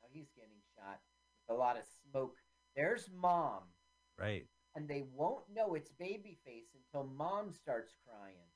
[0.02, 1.00] Now he's getting shot
[1.48, 2.36] with a lot of smoke.
[2.76, 3.62] There's mom,
[4.16, 4.46] Right.
[4.76, 8.46] and they won't know it's Babyface until mom starts crying.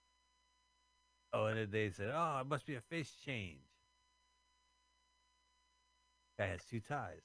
[1.33, 3.65] Oh, and then they said, "Oh, it must be a face change."
[6.39, 7.23] Guy has two ties.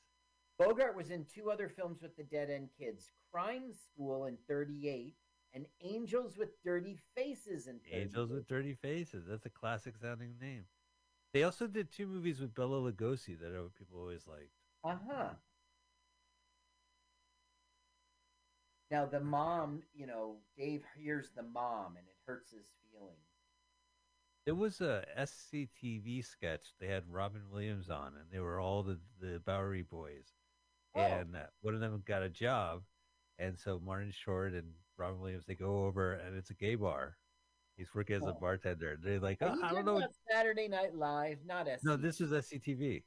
[0.59, 5.15] Bogart was in two other films with the Dead End Kids Crime School in 38
[5.53, 8.01] and Angels with Dirty Faces in 38.
[8.01, 9.25] Angels with Dirty Faces.
[9.27, 10.65] That's a classic sounding name.
[11.33, 14.51] They also did two movies with Bela Lugosi that people always liked.
[14.83, 15.29] Uh huh.
[18.89, 23.17] Now the mom, you know, Dave hears the mom, and it hurts his feelings.
[24.45, 26.67] There was a SCTV sketch.
[26.79, 30.33] They had Robin Williams on, and they were all the the Bowery Boys,
[30.95, 31.01] Oh.
[31.01, 32.81] and uh, one of them got a job,
[33.39, 37.17] and so Martin Short and Robin Williams they go over, and it's a gay bar.
[37.75, 38.37] He's working as a Oh.
[38.41, 38.97] bartender.
[39.01, 40.01] They're like, oh, I don't know.
[40.31, 41.83] Saturday Night Live, not S.
[41.83, 43.03] No, this was SCTV.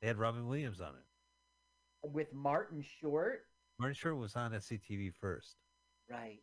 [0.00, 2.10] They had Robin Williams on it.
[2.12, 3.46] with Martin Short.
[3.78, 5.56] Martin Short was on SCTV first.
[6.10, 6.40] Right,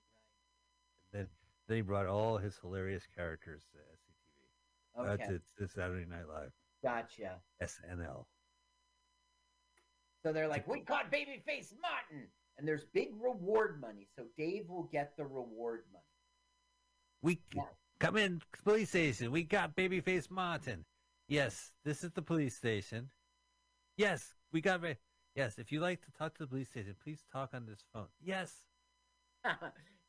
[1.12, 1.28] Then
[1.68, 5.04] then he brought all his hilarious characters to SCTV.
[5.06, 5.14] right.
[5.14, 7.42] Okay, Uh, to, to Saturday Night Live, gotcha.
[7.62, 8.26] SNL.
[10.28, 14.10] So they're like, we caught Babyface Martin, and there's big reward money.
[14.14, 16.04] So Dave will get the reward money.
[17.22, 17.70] We Yeah.
[18.02, 19.32] come in police station.
[19.32, 20.86] We got Babyface Martin.
[21.30, 23.10] Yes, this is the police station.
[23.96, 24.84] Yes, we got.
[25.34, 28.10] Yes, if you like to talk to the police station, please talk on this phone.
[28.20, 28.66] Yes.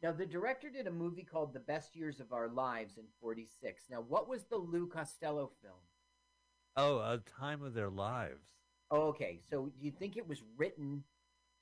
[0.02, 3.88] now the director did a movie called The Best Years of Our Lives in '46.
[3.88, 5.86] Now, what was the Lou Costello film?
[6.74, 8.57] Oh, a time of their lives.
[8.90, 11.04] Oh, okay, so do you think it was written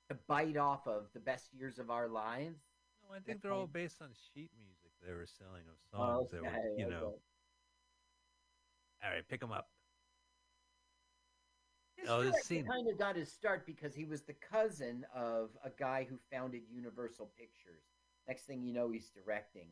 [0.09, 2.61] to bite off of The Best Years of Our Lives?
[3.03, 6.31] No, I think they're all based on sheet music they were selling of oh, songs
[6.31, 7.19] that were, Okay, you know.
[9.03, 9.69] All right, pick them up.
[11.97, 15.49] This Oh, this scene- kind of got his start because he was the cousin of
[15.63, 17.83] a guy who founded Universal Pictures.
[18.27, 19.69] Next thing you know, he's directing.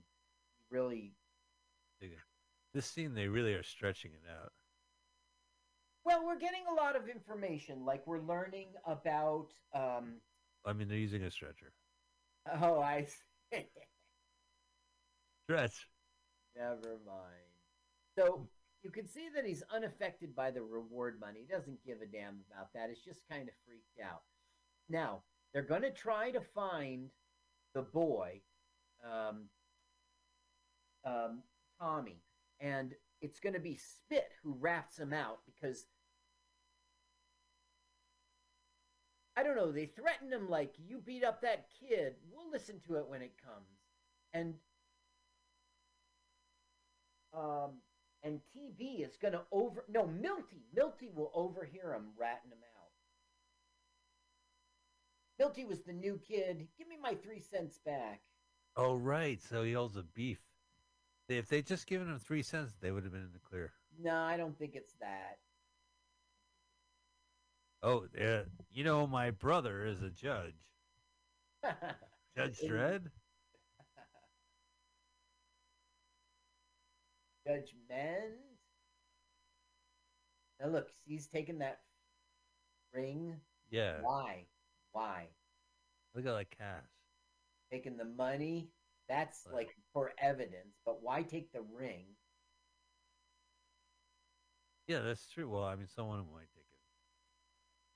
[0.70, 1.16] Really,
[2.74, 4.52] This scene, they really are stretching it out.
[6.06, 7.84] Well, we're getting a lot of information.
[7.84, 9.48] Like we're learning about.
[9.74, 10.22] Um,
[10.66, 11.74] I mean, they're using a stretcher.
[12.62, 13.08] oh, I.
[15.44, 15.88] Stretch.
[16.56, 17.52] Never mind.
[18.18, 18.48] So
[18.84, 21.42] you can see that he's unaffected by the reward money.
[21.42, 22.90] He doesn't give a damn about that.
[22.90, 24.22] It's just kind of freaked out.
[24.90, 27.10] Now, they're going to try to find
[27.74, 28.42] the boy,
[29.04, 29.46] um,
[31.06, 31.42] um,
[31.80, 32.22] Tommy,
[32.60, 35.86] and it's going to be Spit who rats him out because.
[39.38, 39.72] I don't know.
[39.72, 42.16] They threatened him like, you beat up that kid.
[42.32, 43.68] We'll listen to it when it comes.
[44.34, 44.54] And
[47.34, 47.72] um,
[48.24, 49.84] and TB is going to over.
[49.90, 50.64] No, Milty.
[50.74, 52.92] Milty will overhear him ratting him out.
[55.38, 56.68] Milty was the new kid.
[56.78, 58.22] Give me my three cents back.
[58.78, 59.42] Oh, right.
[59.42, 60.40] So he owes a beef.
[61.28, 63.74] If they'd just given him three cents, they would have been in the clear.
[64.02, 65.38] No, I don't think it's that.
[67.86, 68.44] Oh, yeah.
[68.72, 70.56] You know, my brother is a judge.
[72.36, 73.12] Judge Dredd?
[77.48, 78.58] Judge Mend.
[80.60, 81.82] Now look, he's taking that
[82.94, 83.42] ring.
[83.70, 84.02] Yeah.
[84.02, 84.48] Why?
[84.92, 85.28] Why?
[86.16, 86.84] Look at like cash.
[87.72, 88.72] Taking the money.
[89.08, 89.56] That's Right.
[89.56, 92.18] like for evidence, but why take the ring?
[94.88, 95.50] Yeah, that's true.
[95.50, 96.55] Well, I mean, someone might.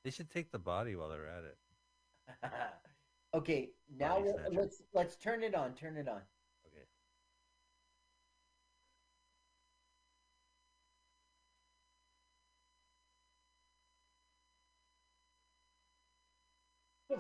[0.04, 1.58] They should take the body while they're at it.
[3.34, 4.62] okay, now Body we'll- snatcher.
[4.62, 5.74] let's let's turn it on.
[5.74, 6.22] Turn it on.
[6.68, 6.86] Okay.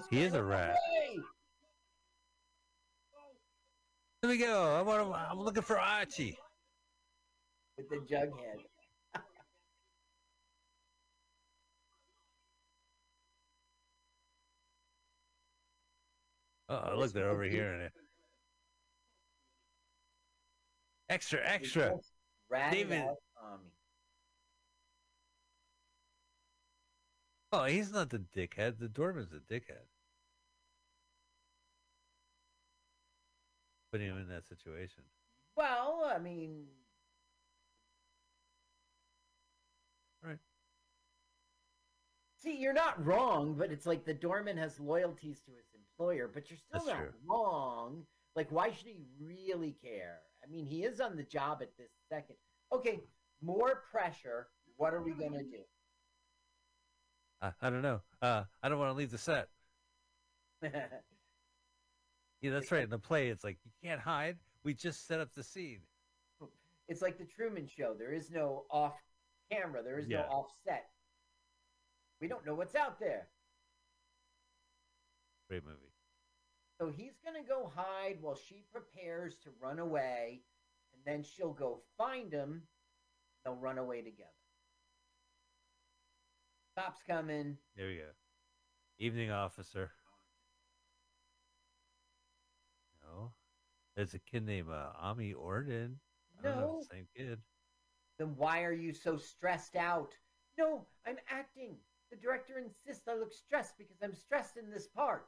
[0.10, 0.76] He is a rat.
[0.92, 1.18] Hey!
[4.22, 4.76] Here we go.
[4.76, 5.14] I want.
[5.16, 6.38] I'm looking for Archie.
[7.78, 8.02] With the
[16.70, 17.92] Oh, look, they're over here it.
[21.10, 21.96] Extra, extra.
[22.72, 23.06] David.
[27.52, 28.78] Oh, he's not the dickhead.
[28.78, 29.88] The doorman's the dickhead.
[33.92, 35.02] Putting him in that situation.
[35.56, 36.66] Well, I mean,
[40.24, 40.38] Right.
[42.38, 45.69] See, you're not wrong, but it's like the doorman has loyalties to his
[46.00, 47.10] employer, but you're still That's not true.
[47.28, 48.04] wrong.
[48.36, 50.20] Like, why should he really care?
[50.44, 52.36] I mean, he is on the job at this second.
[52.72, 53.02] Okay,
[53.42, 54.48] more pressure.
[54.78, 55.60] What are we gonna do?
[57.42, 58.02] I, I don't know.
[58.22, 59.48] Uh, I don't want to leave the set.
[62.42, 62.86] Yeah, that's right.
[62.86, 64.38] In the play, it's like you can't hide.
[64.64, 65.82] We just set up the scene.
[66.88, 67.94] it's like the Truman Show.
[68.00, 68.94] There is no off
[69.52, 69.84] camera.
[69.84, 70.20] There is Yeah.
[70.20, 70.86] no offset.
[72.22, 73.28] We don't know what's out there.
[75.50, 75.89] Great movie.
[76.80, 80.42] So he's going to go hide while she prepares to run away,
[80.94, 82.62] and then she'll go find him.
[83.44, 84.30] They'll run away together.
[86.78, 87.58] Cops coming.
[87.76, 88.04] There we go.
[88.98, 89.92] Evening officer.
[93.04, 93.32] No.
[93.96, 96.00] There's a kid named uh, Ami Orden.
[96.40, 96.74] I don't know No.
[96.76, 97.40] if it's the same kid.
[98.18, 100.14] Then why are you so stressed out?
[100.58, 101.76] No, I'm acting.
[102.12, 105.28] The director insists I look stressed because I'm stressed in this part.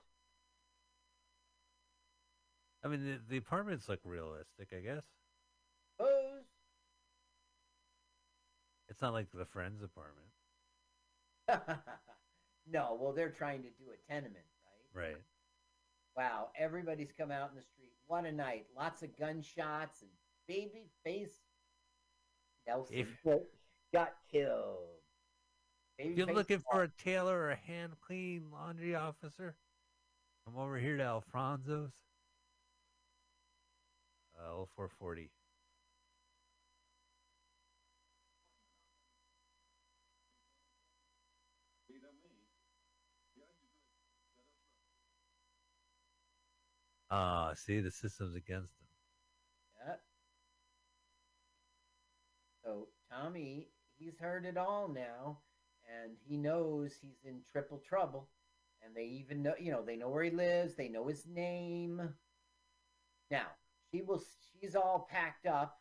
[2.84, 4.69] I mean, the, the apartments look realistic.
[4.75, 5.03] I guess
[5.99, 6.45] Pose.
[8.89, 10.27] it's not like the Friends apartment,
[12.71, 14.45] no, well, they're trying to do a tenement,
[14.95, 15.03] right?
[15.03, 15.17] right?
[16.15, 17.91] Wow, everybody's come out in the street.
[18.07, 18.65] What a night.
[18.75, 20.11] Lots of gunshots and
[20.47, 21.39] baby face
[22.67, 23.41] Nelson If-
[23.93, 24.88] got killed.
[25.97, 29.55] If you're looking for a tailor or a hand clean laundry officer,
[30.45, 31.91] come over here to Alfonso's.
[34.41, 35.29] Uh, 0440.
[47.13, 48.87] Ah, see, the system's against him.
[49.85, 49.95] Yeah.
[52.63, 53.67] So Tommy,
[53.97, 55.39] he's heard it all now,
[56.01, 58.29] and he knows he's in triple trouble.
[58.83, 60.75] And they even know, you know, they know where he lives.
[60.75, 62.01] They know his name.
[63.29, 63.47] Now
[63.91, 64.23] she will.
[64.59, 65.79] She's all packed up,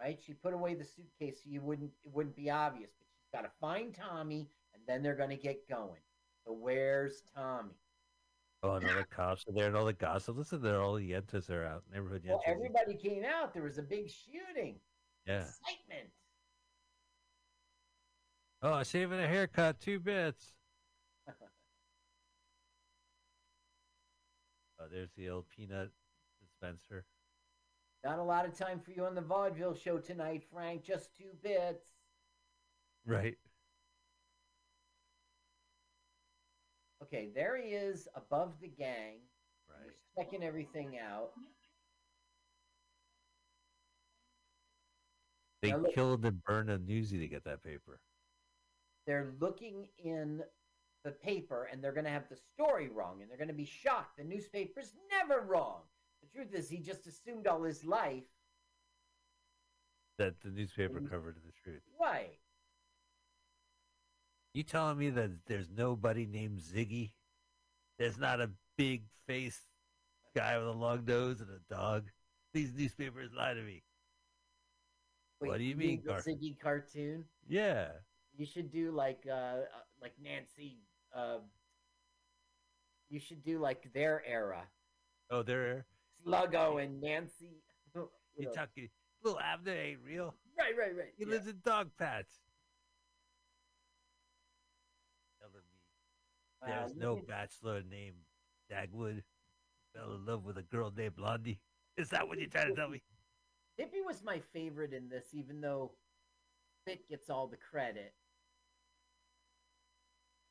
[0.00, 0.18] right?
[0.24, 1.90] She put away the suitcase so you wouldn't.
[2.04, 2.90] It wouldn't be obvious.
[2.98, 6.00] But she's got to find Tommy, and then they're going to get going.
[6.44, 7.74] So where's Tommy?
[8.64, 10.36] Oh, and all the cops are there and all the gossip.
[10.36, 11.82] Listen, there, all the yentas are out.
[11.92, 12.30] Neighborhood yentas.
[12.30, 13.52] Well, everybody came out.
[13.52, 14.76] There was a big shooting.
[15.26, 15.40] Yeah.
[15.40, 16.10] Excitement.
[18.62, 20.52] Oh, shaving a haircut, two bits.
[24.80, 25.90] Oh, there's the old peanut
[26.40, 27.04] dispenser.
[28.04, 30.82] Not a lot of time for you on the vaudeville show tonight, Frank.
[30.82, 31.84] Just two bits.
[33.06, 33.36] Right.
[37.02, 39.18] Okay, there he is above the gang.
[39.68, 39.92] Right.
[40.16, 41.30] Checking everything out.
[45.62, 48.00] They look- killed and burned a newsie to get that paper.
[49.06, 50.42] They're looking in
[51.04, 53.64] the paper and they're going to have the story wrong and they're going to be
[53.64, 54.16] shocked.
[54.16, 55.82] The newspaper's never wrong.
[56.34, 58.24] Truth is, he just assumed all his life.
[60.18, 61.82] That the newspaper covered the truth.
[62.00, 62.38] Right.
[64.54, 67.12] You telling me that there's nobody named Ziggy?
[67.98, 69.62] There's not a big faced
[70.34, 72.08] guy with a long nose and a dog?
[72.52, 73.82] These newspapers lie to me.
[75.38, 77.24] What do you mean, Gar- Ziggy cartoon?
[77.48, 77.88] Yeah.
[78.36, 79.64] You should do like uh, uh
[80.00, 80.78] like Nancy.
[81.14, 81.38] Uh,
[83.10, 84.62] you should do like their era.
[85.30, 85.84] Oh, they're
[86.26, 87.62] Sluggo and Nancy.
[88.34, 88.52] You you know.
[88.52, 88.88] talking
[89.22, 90.34] little Abner ain't real.
[90.58, 91.12] Right, right, right.
[91.18, 91.30] He yeah.
[91.30, 92.26] lives in dog patch.
[95.38, 98.16] Telling me there's look no at- bachelor named
[98.70, 99.22] Dagwood
[99.94, 101.60] fell in love with a girl named Blondie.
[101.96, 103.02] Is that what you're trying to tell me?
[103.78, 105.92] Dippy was my favorite in this, even though
[106.86, 108.14] Fit gets all the credit.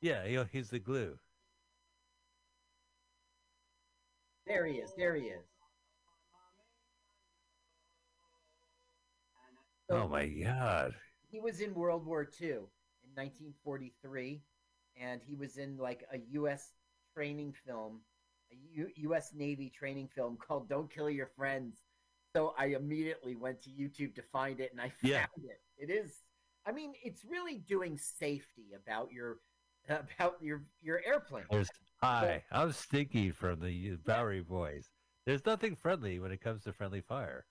[0.00, 1.18] Yeah, he, he's the glue.
[4.46, 4.92] There he is.
[4.96, 5.51] There he is.
[9.92, 10.94] So Oh my god.
[11.30, 14.42] He was in World War II in 1943,
[15.00, 16.72] and he was in like a U.S.
[17.14, 18.00] training film,
[18.50, 19.32] a U- U.S.
[19.34, 21.82] Navy training film called "Don't Kill Your Friends."
[22.34, 25.26] So I immediately went to YouTube to find it, and I found Yeah.
[25.44, 25.60] it.
[25.76, 26.20] It is.
[26.66, 29.38] I mean, it's really doing safety about your
[29.88, 31.44] about your your airplane.
[31.50, 31.68] There's
[32.02, 32.42] hi.
[32.50, 34.88] I'm Stinky from the Bowery Boys.
[35.26, 37.44] There's nothing friendly when it comes to friendly fire.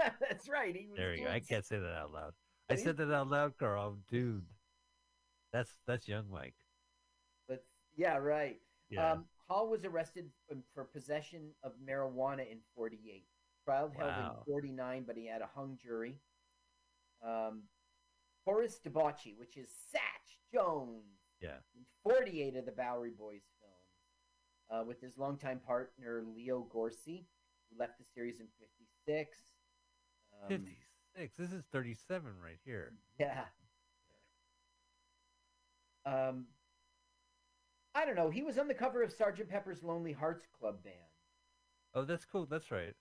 [0.20, 0.74] That's right.
[0.74, 1.30] He was There you go.
[1.30, 2.32] I can't say that out loud.
[2.70, 3.98] I said that out loud, Carl.
[4.08, 4.44] Dude.
[5.52, 6.54] That's that's young Mike.
[7.48, 7.64] But
[7.96, 8.60] yeah, right.
[8.88, 9.12] Yeah.
[9.12, 13.26] Um, Hall was arrested for- for possession of marijuana in 48.
[13.64, 14.36] Trial held Wow.
[14.46, 16.20] in 49, but he had a hung jury.
[17.22, 17.64] Um,
[18.46, 20.22] Horace DeBussy, which is Sach
[20.52, 21.04] Jones,
[21.40, 21.58] yeah.
[21.74, 23.82] in 48 of the Bowery Boys films,
[24.70, 27.26] uh, with his longtime partner Leo Gorcey,
[27.70, 29.49] who left the series in 56.
[30.42, 31.36] Um, 56.
[31.36, 32.92] This is 37 right here.
[33.18, 33.44] Yeah.
[36.06, 36.46] Um,
[37.94, 38.30] I don't know.
[38.30, 40.96] He was on the cover of Sergeant Pepper's Lonely Hearts Club Band.
[41.94, 42.46] Oh, that's cool.
[42.46, 42.94] That's right.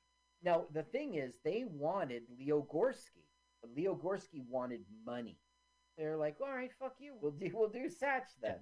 [0.43, 3.25] Now the thing is, they wanted Leo Gorcey,
[3.61, 5.37] but Leo Gorcey wanted money.
[5.97, 7.13] They're like, "All right, fuck you.
[7.21, 8.59] We'll do we'll do Satch then."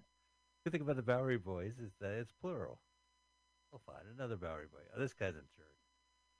[0.63, 2.79] Good thing about the Bowery Boys is that it's plural.
[3.71, 4.79] We'll find another Bowery Boy.
[4.95, 5.76] Oh, this guy's in church.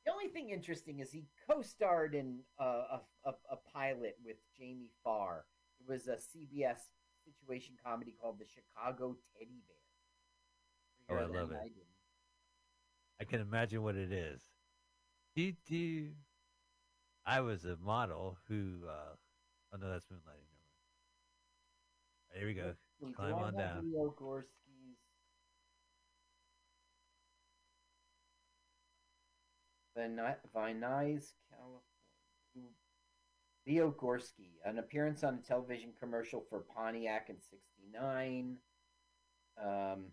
[0.07, 4.89] The only thing interesting is he co-starred in uh, a, a a pilot with Jamie
[5.03, 5.43] Farr.
[5.81, 6.77] It was a CBS
[7.25, 9.59] situation comedy called The Chicago Teddy
[11.09, 11.19] Bear.
[11.19, 11.57] Oh, I love it.
[11.61, 11.73] didn't.
[13.19, 14.41] I can imagine what it is.
[15.35, 16.11] Do do.
[17.25, 18.75] I was a model who.
[18.87, 19.15] Uh,
[19.73, 20.47] oh no, that's moonlighting.
[22.33, 22.75] Here we go.
[23.13, 23.91] Climb I on down.
[29.97, 32.71] Gorcey's California.
[33.65, 38.57] Leo Gorcey, an appearance on a television commercial for Pontiac in '69.
[39.61, 40.05] Um,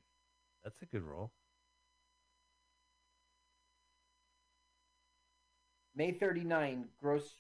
[0.65, 1.31] That's a good role.
[5.97, 7.37] May 39, Gross,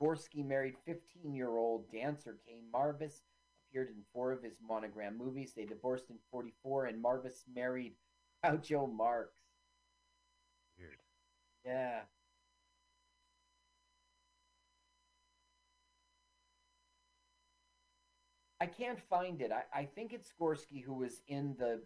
[0.00, 3.22] Gorski married 15 year old dancer Kay Marvis,
[3.68, 5.52] appeared in four of his monogram movies.
[5.56, 7.94] They divorced in 44, and Marvis married
[8.44, 9.35] Groucho Marx.
[11.66, 12.00] Yeah.
[18.60, 19.50] I can't find it.
[19.52, 21.82] I, I think it's Skorsky who was in the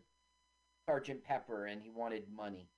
[0.87, 2.69] Sergeant Pepper and he wanted money.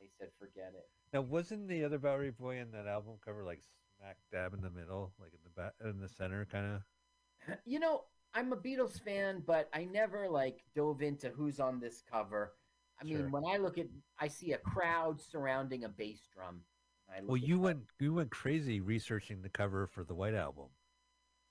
[0.00, 0.88] They said forget it.
[1.12, 3.62] Now, wasn't the other Bowery Boy in that album cover like
[3.98, 7.58] smack dab in the middle, like in the back, in the center, kind of?
[7.64, 8.02] You know,
[8.34, 12.52] I'm a Beatles fan, but I never like dove into who's on this cover.
[13.00, 13.28] I mean, Sure.
[13.30, 13.86] when I look at,
[14.18, 16.64] I see a crowd surrounding a bass drum.
[17.08, 17.62] I Well, you that.
[17.62, 20.66] went you went crazy researching the cover for the White Album.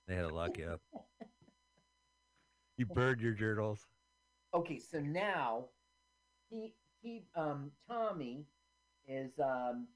[0.06, 0.80] They had to lock you up.
[2.76, 3.88] You burned your journals.
[4.54, 5.70] Okay, so now
[6.48, 8.46] he he um Tommy
[9.08, 9.88] is um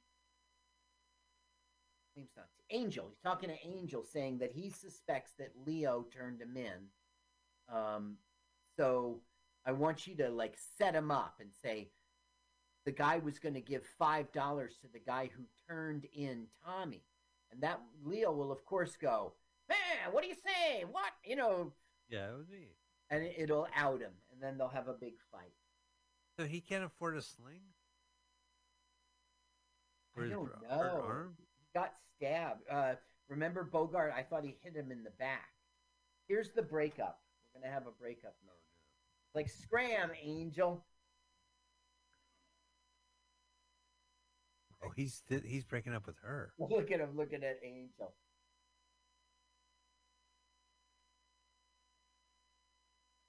[2.17, 3.07] name's not Angel.
[3.09, 6.89] He's talking to Angel saying that he suspects that Leo turned him in.
[7.73, 8.19] Um
[8.77, 9.21] so
[9.65, 11.91] I want you to like set him up and say
[12.85, 17.05] the guy was going to give five dollars to the guy who turned in Tommy,
[17.51, 19.35] and that Leo will of course go,
[19.69, 20.85] "Man, what do you say?
[20.85, 21.73] What you know?"
[22.09, 22.77] Yeah, it was me.
[23.11, 25.55] And it- it'll out him, and then they'll have a big fight.
[26.39, 27.61] So he can't afford a sling.
[30.15, 30.23] For
[30.71, 31.07] I don't know.
[31.39, 31.45] He
[31.75, 32.69] got stabbed.
[32.69, 32.95] Uh,
[33.29, 34.13] remember Bogart?
[34.15, 35.51] I thought he hit him in the back.
[36.29, 37.23] Here's the breakup.
[37.55, 38.53] We're gonna have a breakup now.
[39.35, 40.85] Like scram, Angel.
[44.85, 46.53] Oh, he's th- he's breaking up with her.
[46.59, 48.15] Look at him looking at Angel.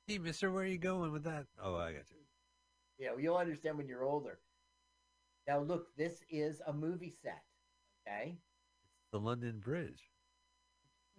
[0.07, 1.45] Hey, Mister, where are you going with that?
[1.61, 2.17] Oh, I got you.
[2.99, 4.39] Yeah, well, you'll understand when you're older.
[5.47, 7.43] Now look, this is a movie set.
[8.05, 8.37] Okay?
[9.11, 10.11] The London Bridge.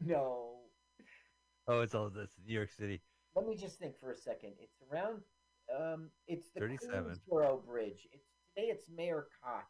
[0.01, 0.57] No.
[1.67, 3.01] Oh, it's all this New York City.
[3.35, 4.53] Let me just think for a second.
[4.61, 5.23] It's around.
[5.75, 7.05] Um, it's the 37.
[7.05, 8.07] Queensboro Bridge.
[8.13, 8.69] It's today.
[8.69, 9.65] It's Mayor Koch.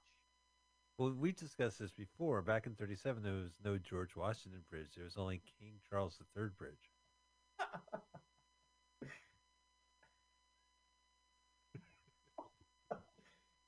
[0.99, 2.43] Well, we discussed this before.
[2.43, 4.95] Back in '37, there was no George Washington Bridge.
[4.97, 6.91] There was only King Charles III Bridge.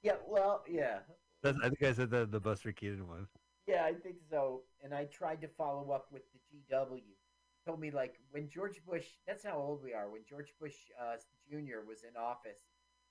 [0.07, 0.13] Yeah.
[0.29, 0.99] Well, yeah.
[1.43, 3.27] That's, I think I said that in the Buster Keaton one.
[3.67, 4.63] Yeah, I think so.
[4.85, 6.39] And I tried to follow up with the
[6.73, 7.03] GW.
[7.67, 9.05] Told me like when George Bush.
[9.27, 10.09] That's how old we are.
[10.09, 11.17] When George Bush uh,
[11.51, 11.83] Jr.
[11.87, 12.61] was in office.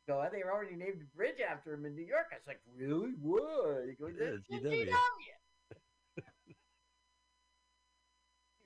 [0.08, 2.28] Go, oh, they already named a bridge after him in New York.
[2.32, 3.14] I was like, really?
[3.20, 3.44] What?
[4.00, 4.88] Yeah, "That's GW."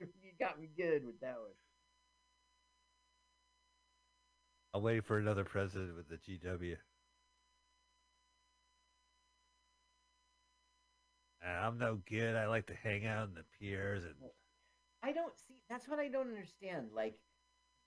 [0.00, 1.50] you got me good with that one.
[4.74, 6.76] I'm waiting for another president with the GW.
[11.44, 12.36] I'm no good.
[12.36, 14.14] I like to hang out in the piers and
[15.02, 15.62] I don't see.
[15.68, 16.88] That's what I don't understand.
[16.94, 17.14] Like,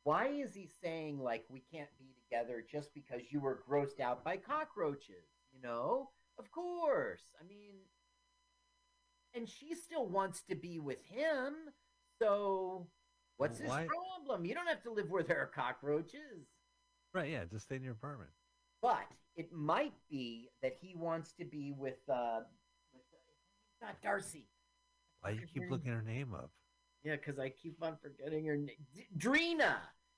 [0.04, 4.24] why is he saying like we can't be together just because you were grossed out
[4.24, 5.30] by cockroaches?
[5.54, 6.10] You know,
[6.40, 7.22] of course.
[7.40, 7.76] I mean,
[9.36, 11.54] and she still wants to be with him.
[12.20, 12.88] So,
[13.38, 14.46] what's his Why- problem?
[14.46, 16.48] You don't have to live where there are cockroaches.
[17.14, 17.30] right.
[17.30, 18.32] Yeah, just stay in your apartment.
[18.82, 19.06] But
[19.36, 22.42] it might be that he wants to be with uh,
[22.94, 24.48] with uh, not Darcy.
[25.22, 26.52] Why do you keep looking her name up?
[27.04, 28.78] Yeah, because I keep on forgetting her name.
[28.96, 29.78] D- Drina.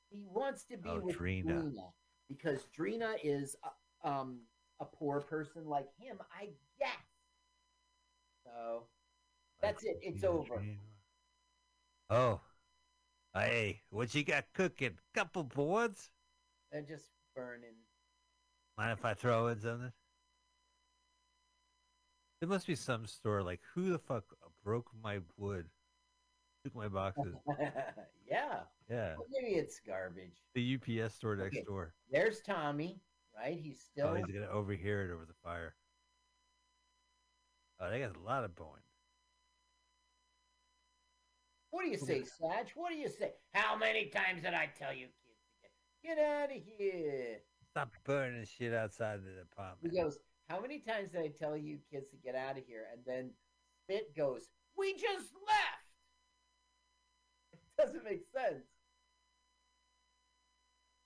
[0.09, 1.53] He wants to be Oh, with Drina.
[1.61, 1.89] Drina.
[2.29, 3.55] because Drina is
[4.03, 4.39] a, um
[4.79, 6.89] a poor person like him, I guess.
[8.45, 8.87] So
[9.61, 9.97] That's it.
[10.01, 10.63] It's over.
[12.09, 12.39] Oh,
[13.33, 14.97] hey, what you got cooking?
[15.13, 16.11] Couple boards?
[16.71, 17.73] they're just burning.
[18.77, 19.91] Mind if I throw in something?
[22.39, 24.25] There must be some store like who the fuck
[24.63, 25.67] broke my wood,
[26.65, 27.35] took my boxes.
[28.27, 30.41] yeah, Yeah, well, maybe it's garbage.
[30.55, 31.63] the UPS store next Okay.
[31.63, 31.93] door.
[32.11, 32.99] There's Tommy,
[33.35, 33.57] right?
[33.57, 34.07] He's still.
[34.07, 35.75] Oh, he's gonna overhear it over the fire.
[37.79, 38.81] Oh, they got a lot of bowing.
[41.69, 42.69] What do you say, Satch?
[42.75, 43.33] What do you say?
[43.53, 45.41] How many times did I tell you, kids,
[46.03, 47.39] to get, get out of here?
[47.69, 49.93] Stop burning shit outside the apartment.
[49.93, 50.17] He goes,
[50.49, 52.85] How many times did I tell you kids to get out of here?
[52.93, 53.31] And then
[53.83, 54.47] Spit goes,
[54.77, 55.74] We just left.
[57.77, 58.65] It doesn't make sense.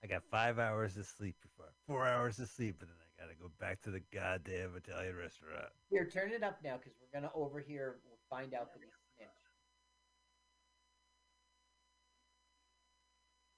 [0.03, 1.59] I got five hours of sleep before
[1.89, 5.73] four hours of sleep, and then I gotta go back to the goddamn Italian restaurant.
[5.89, 7.97] Here, turn it up now because we're going to overhear.
[8.05, 9.49] We'll find out that he snitched.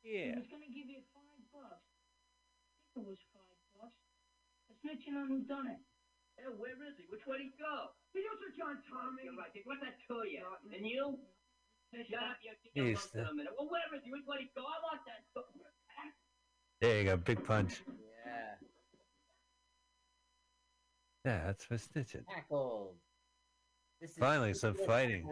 [0.01, 1.83] He was gonna give you five bucks.
[1.83, 3.99] I think it was five bucks.
[4.65, 5.79] For snitching on who done it.
[6.39, 7.05] Hey, where is he?
[7.11, 7.91] Which way did he go?
[8.15, 9.27] He also John Tommy.
[9.29, 9.51] You're right.
[9.67, 10.47] What's that to you?
[10.71, 11.19] And you?
[11.91, 12.37] Shut up.
[12.73, 13.51] You He's you in a minute.
[13.57, 14.11] Well, where is he?
[14.11, 14.63] Which way did he go?
[14.63, 15.43] I want that.
[16.79, 17.81] There you go, big punch.
[17.85, 18.55] Yeah.
[21.25, 22.25] Yeah, that's for snitching.
[22.33, 22.95] Tackled.
[24.17, 25.27] Finally, some fighting.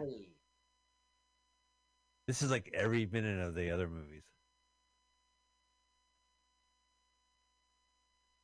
[2.28, 4.22] This is like every minute of the other movies.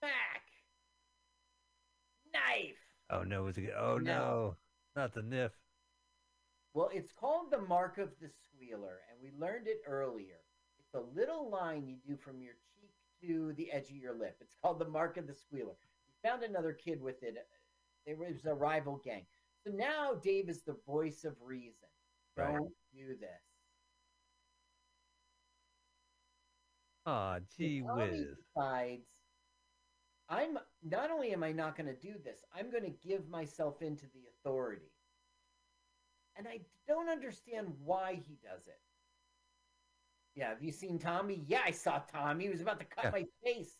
[0.03, 0.43] Back.
[2.33, 2.75] Knife.
[3.11, 3.71] Oh no, is it?
[3.79, 4.19] Oh No.
[4.19, 4.57] no,
[4.97, 5.53] not the Niff.
[6.77, 10.43] Well, it's called the mark of the squealer, and we learned it earlier.
[10.79, 12.91] It's a little line you do from your cheek
[13.23, 14.37] to the edge of your lip.
[14.43, 15.73] It's called the mark of the squealer.
[16.07, 17.35] We found another kid with it.
[18.05, 19.25] There was a rival gang.
[19.65, 21.89] So now Dave is the voice of reason.
[22.37, 22.53] Right.
[22.53, 23.31] Don't do this.
[27.07, 28.27] Aw, gee whiz.
[28.55, 29.07] decides,
[30.29, 33.81] I'm not only am I not going to do this, I'm going to give myself
[33.81, 34.91] into the authority.
[36.37, 38.79] And I don't understand why he does it.
[40.35, 41.45] Yeah, have you seen Tommy?
[41.47, 42.45] Yeah, I saw Tommy.
[42.45, 43.11] He was about to cut Yeah.
[43.11, 43.79] my face.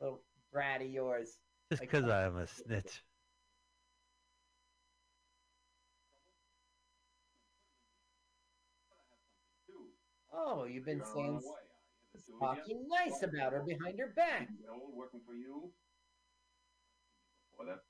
[0.00, 1.38] Little brat of yours.
[1.70, 3.02] Just like- because uh, I'm a snitch.
[10.32, 12.14] Oh, you've been You're saying the way, are you?
[12.14, 12.62] The two of you?
[12.62, 14.48] talking nice about her behind her back.
[14.60, 15.70] You working for you?
[17.50, 17.80] Before that,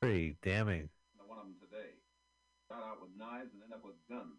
[0.00, 0.88] Pretty damning.
[1.18, 1.94] the one of them today.
[2.70, 4.38] Start out with knives and end up with guns.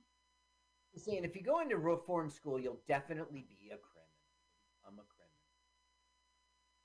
[0.95, 4.07] See, saying if you go into reform school, you'll definitely be a criminal.
[4.88, 5.03] I'm a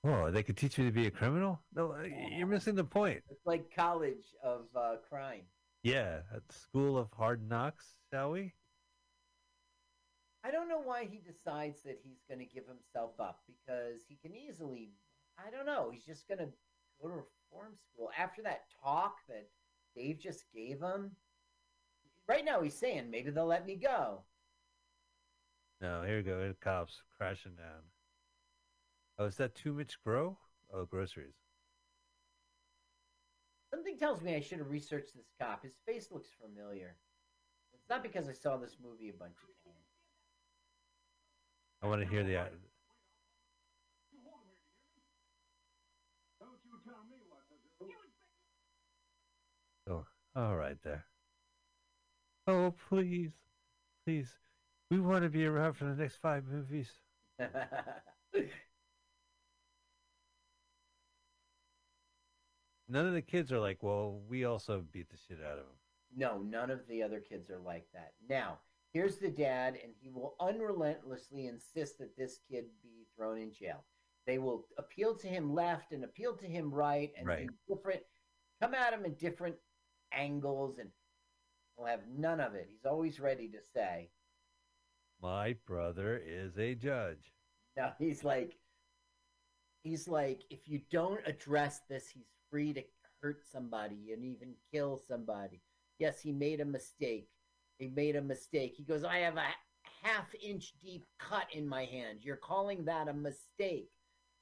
[0.03, 0.27] criminal.
[0.29, 1.61] Oh, they could teach me to be a criminal?
[1.73, 2.03] No, uh,
[2.37, 3.23] you're missing the point.
[3.31, 5.43] It's like college of uh, crime.
[5.85, 8.53] Yeah, at the school of hard knocks, shall we?
[10.45, 14.17] I don't know why he decides that he's going to give himself up because he
[14.17, 14.95] can easily,
[15.39, 16.49] I don't know, he's just going to
[17.01, 18.11] go to reform school.
[18.19, 19.47] After that talk that
[19.95, 21.13] Dave just gave him,
[22.29, 24.23] right now he's saying maybe they'll let me go.
[25.81, 26.39] No, here we go.
[26.39, 27.83] Here the cops crashing down.
[29.19, 30.37] Oh, is that Too Much Grow?
[30.73, 31.35] Oh, groceries.
[33.71, 35.63] Something tells me I should have researched this cop.
[35.63, 36.97] His face looks familiar.
[37.75, 39.77] It's not because I saw this movie a bunch of times.
[41.83, 42.35] I want to hear the.
[46.41, 47.55] Don't you tell me what to
[47.85, 47.93] do.
[49.89, 50.05] Oh,
[50.35, 51.05] all right there.
[52.47, 53.33] Oh, please,
[54.05, 54.33] please,
[54.91, 56.91] we want to be around for the next five movies.
[62.89, 65.75] None of the kids are like, well, we also beat the shit out of them.
[66.17, 68.13] No, none of the other kids are like that.
[68.29, 68.59] Now,
[68.93, 73.85] here's the dad, and he will unrelentlessly insist that this kid be thrown in jail.
[74.25, 77.49] They will appeal to him left and appeal to him right and Right.
[77.69, 78.03] different,
[78.61, 79.57] come at him in different
[80.13, 80.91] angles, and
[81.77, 82.69] he'll have none of it.
[82.71, 84.11] He's always ready to say,
[85.23, 87.33] My brother is a judge.
[87.77, 88.57] no, he's like,
[89.83, 92.83] he's like, if you don't address this, he's free to
[93.23, 95.61] hurt somebody and even kill somebody.
[95.99, 97.29] Yes, he made a mistake.
[97.79, 98.75] He made a mistake.
[98.77, 99.47] He goes, I have a
[100.03, 102.19] half inch deep cut in my hand.
[102.23, 103.91] You're calling that a mistake.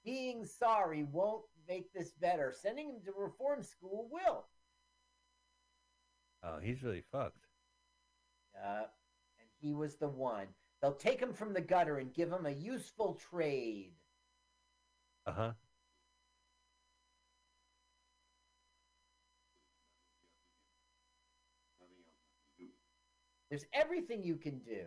[0.05, 2.53] Being sorry won't make this better.
[2.57, 4.45] Sending him to reform school will.
[6.45, 7.47] Oh, he's really fucked.
[8.63, 8.85] Uh,
[9.39, 10.47] and he was the one.
[10.81, 13.93] They'll take him from the gutter and give him a useful trade.
[15.27, 15.53] Uh huh.
[21.81, 22.73] Nothing else I can do.
[23.49, 24.85] There's everything you can do.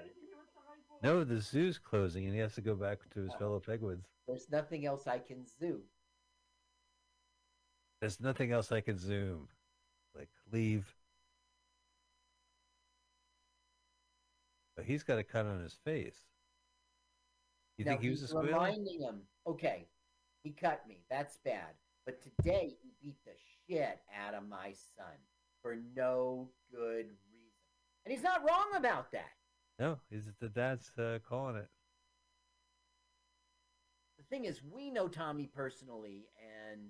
[1.03, 4.05] No, the zoo's closing and he has to go back to his fellow penguins.
[4.27, 5.81] There's nothing else I can zoom.
[7.99, 9.47] There's nothing else I can zoom.
[10.15, 10.85] Like, leave.
[14.77, 16.19] But he's got a cut on his face.
[17.77, 18.45] You Now, think he was a squealer?
[18.45, 19.87] reminding him, okay,
[20.43, 20.99] he cut me.
[21.09, 21.73] That's bad.
[22.05, 23.33] But today he beat the
[23.67, 25.17] shit out of my son
[25.61, 27.51] for no good reason.
[28.05, 29.31] And he's not wrong about that.
[29.79, 31.67] No, he's the dad's uh, calling it.
[34.17, 36.27] The thing is, we know Tommy personally,
[36.71, 36.81] and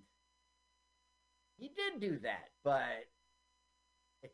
[1.57, 3.07] he did do that, but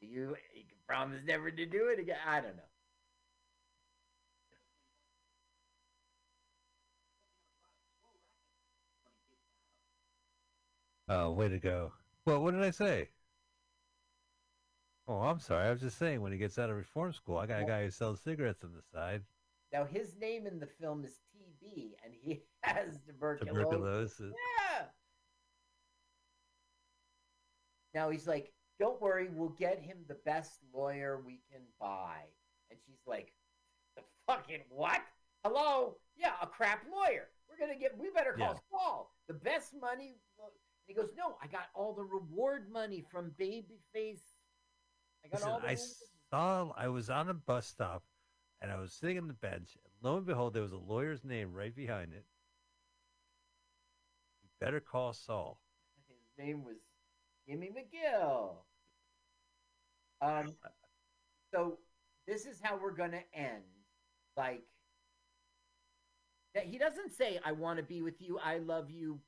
[0.00, 2.16] you, you promise never to do it again.
[2.26, 2.62] I don't know.
[11.08, 11.92] Oh, way to go.
[12.26, 13.08] Well, what did I say?
[15.06, 15.68] Oh, I'm sorry.
[15.68, 17.84] I was just saying when he gets out of reform school, I got a guy
[17.84, 19.22] who sells cigarettes on the side.
[19.72, 23.48] Now his name in the film is TB, and he has tuberculosis.
[23.48, 24.34] Tuberculosis.
[24.80, 24.86] Yeah.
[27.94, 32.24] Now he's like, "Don't worry, we'll get him the best lawyer we can buy."
[32.70, 33.32] And she's like,
[33.94, 35.02] "The fucking what?
[35.44, 36.00] Hello?
[36.16, 37.28] Yeah, a crap lawyer.
[37.48, 37.96] We're gonna get.
[37.96, 38.60] We better call Yeah.
[38.70, 39.14] Saul.
[39.28, 40.18] The best money."
[40.86, 44.34] He goes, "No, I got all the reward money from Babyface.
[45.24, 45.76] I got Listen, all the I
[46.30, 48.02] saw, I was on a bus stop
[48.60, 49.76] and I was sitting on the bench.
[49.84, 52.24] And lo and behold, there was a lawyer's name right behind it.
[54.42, 55.60] You better call Saul.
[56.08, 56.76] His name was
[57.46, 58.56] Jimmy McGill.
[60.20, 60.54] Um,
[61.52, 61.78] so
[62.26, 63.64] this is how we're gonna end.
[64.36, 64.62] Like
[66.54, 68.38] that, he doesn't say, "I want to be with you.
[68.38, 69.20] I love you.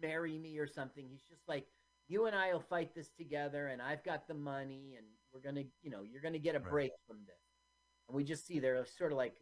[0.00, 1.06] Marry me" or something.
[1.08, 1.66] He's just like,
[2.08, 5.64] "You and I will fight this together, and I've got the money, and we're gonna,
[5.82, 6.70] you know, you're gonna get a Right.
[6.70, 7.40] break from this."
[8.08, 9.36] And we just see they're sort of like,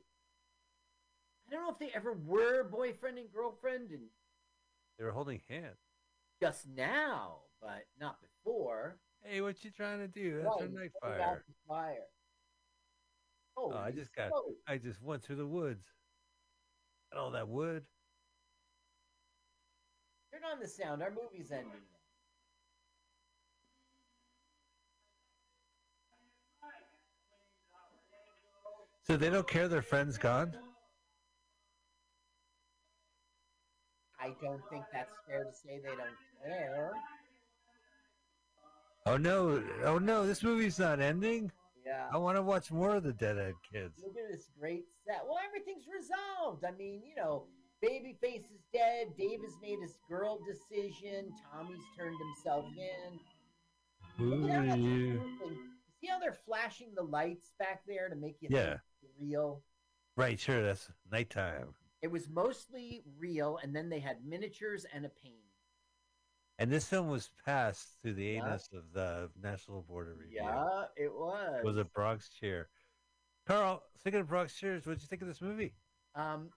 [1.46, 4.09] I don't know if they ever were boyfriend and girlfriend, and
[4.98, 5.78] They were holding hands.
[6.40, 9.00] just now, but not before.
[9.25, 10.43] Hey, what you trying to do?
[10.43, 11.45] That's a night fire.
[11.68, 12.07] fire.
[13.57, 14.57] Oh, I just got- smoke.
[14.66, 15.87] I just went through the woods.
[17.11, 17.85] And all that wood.
[20.33, 21.03] Turn on the sound.
[21.03, 21.87] Our movie's ending.
[29.03, 30.57] So they don't care their friend's gone?
[34.20, 36.93] I don't think that's fair to say they don't care.
[39.07, 39.62] Oh no!
[39.84, 40.26] Oh no!
[40.26, 41.50] This movie's not ending.
[41.84, 42.07] Yeah.
[42.12, 44.00] I want to watch more of the Deadhead Kids.
[44.03, 45.22] Look at this great set.
[45.26, 46.64] Well, everything's resolved.
[46.64, 47.46] I mean, you know,
[47.84, 49.09] Babyface is dead.
[49.18, 51.32] Dave has made his girl decision.
[51.53, 54.24] Tommy's turned himself in.
[54.24, 55.14] Ooh, Look at yeah.
[56.00, 58.76] See how they're flashing the lights back there to make you Yeah.
[59.20, 59.62] real?
[60.16, 60.62] Right, sure.
[60.62, 61.74] That's nighttime.
[62.03, 65.38] It was mostly real, and then they had miniatures and a painting.
[66.63, 68.39] And this film was passed through the Yeah.
[68.47, 70.37] anus of the National Board of Review.
[70.37, 71.59] Yeah, it was.
[71.59, 72.71] It was a Bronx chair.
[73.47, 75.75] Carl, speaking of Bronx chairs, what did you think of this movie?
[76.15, 76.53] Um,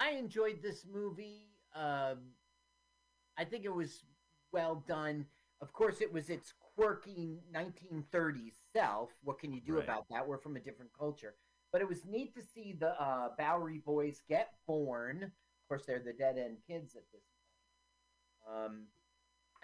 [0.00, 1.50] I enjoyed this movie.
[1.74, 2.34] Um,
[3.36, 4.06] I think it was
[4.50, 5.28] well done.
[5.60, 9.12] Of course, it was its quirky 1930s self.
[9.24, 9.84] What can you do Right.
[9.84, 10.26] about that?
[10.26, 11.36] We're from a different culture.
[11.70, 15.22] But it was neat to see the uh, Bowery Boys get born.
[15.24, 18.56] Of course, they're the dead end kids at this point.
[18.56, 18.88] Um,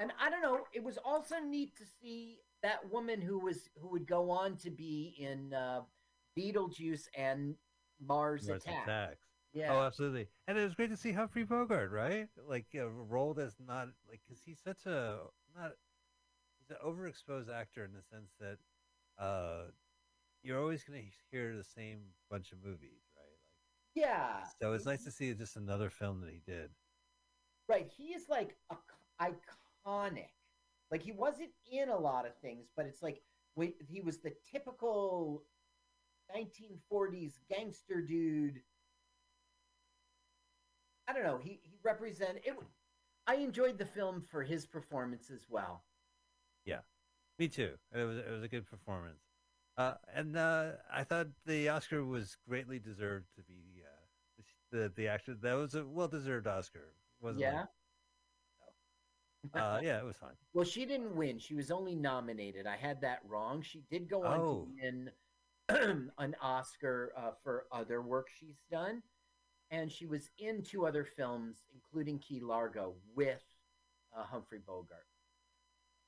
[0.01, 0.61] and I don't know.
[0.73, 4.71] It was also neat to see that woman who was who would go on to
[4.71, 5.83] be in uh,
[6.39, 7.55] Beetlejuice and
[8.05, 8.83] Mars, Mars Attack.
[8.85, 9.27] Attacks.
[9.53, 9.75] Yeah.
[9.75, 10.29] Oh, absolutely.
[10.47, 12.29] And it was great to see Humphrey Bogart, right?
[12.49, 15.19] Like a role that's not like because he's such a
[15.57, 15.73] not
[16.59, 18.59] he's an overexposed actor in the sense that
[19.23, 19.71] uh
[20.43, 21.99] you're always going to hear the same
[22.31, 23.39] bunch of movies, right?
[23.95, 24.37] Yeah.
[24.37, 26.71] Like so it's nice to see just another film that he did.
[27.69, 27.91] Right.
[27.95, 28.77] He is like a,
[29.21, 29.70] iconic.
[29.87, 33.23] Like he wasn't in a lot of things, but it's like
[33.57, 35.45] wait, he was the typical
[36.35, 38.63] 1940s gangster dude.
[41.09, 41.39] I don't know.
[41.39, 42.55] He he represented it.
[43.27, 45.85] I enjoyed the film for his performance as well.
[46.65, 46.81] Yeah,
[47.39, 47.79] me too.
[47.93, 49.21] It was it was a good performance.
[49.77, 55.09] Uh, and uh, I thought the Oscar was greatly deserved to be uh, the the
[55.09, 55.35] actor.
[55.35, 56.95] That was a well deserved Oscar.
[57.21, 57.63] Wasn't Yeah.
[57.63, 57.69] it?
[59.55, 60.35] Uh, yeah, it was fine.
[60.53, 61.39] Well, she didn't win.
[61.39, 62.67] She was only nominated.
[62.67, 63.63] I had that wrong.
[63.63, 64.67] She did go on Oh.
[64.67, 65.11] to win
[66.19, 69.03] an Oscar uh, for other work she's done,
[69.71, 73.43] and she was in two other films, including Key Largo, with
[74.17, 75.07] uh, Humphrey Bogart.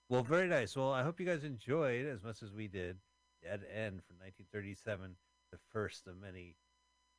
[0.09, 0.76] Well, very nice.
[0.76, 2.99] Well, I hope you guys enjoyed as much as we did.
[3.43, 5.16] Dead End from 1937,
[5.51, 6.55] the first of many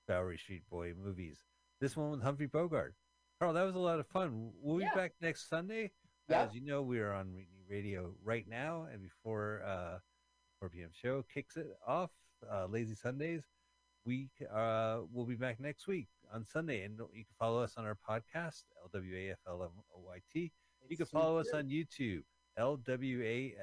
[0.08, 1.44] Bowery Street Boy movies.
[1.82, 2.94] This one with Humphrey Bogart.
[3.40, 4.52] Carl, that was a lot of fun.
[4.62, 4.94] We'll be Yeah.
[4.96, 5.92] back next Sunday.
[6.30, 6.50] Yep.
[6.50, 7.34] As you know, we are on
[7.70, 10.00] Radio right now, and before uh,
[10.60, 10.90] 4 p.m.
[10.94, 12.12] show kicks it off,
[12.50, 13.44] uh, Lazy Sundays,
[14.06, 17.86] we uh, will be back next week on Sunday, and you can follow us on
[17.86, 18.64] our podcast,
[18.96, 20.52] LWAFLMOYT.
[20.90, 22.24] You can follow us on YouTube,
[22.60, 23.62] LWAFLMOYT.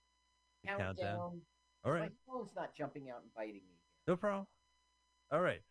[0.66, 0.96] countdown?
[0.96, 1.42] Countdown.
[1.84, 3.78] All right, My phone's not jumping out and biting me.
[4.08, 4.46] no problem.
[5.32, 5.62] All right,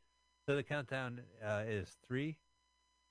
[0.45, 2.37] so the countdown uh, is three,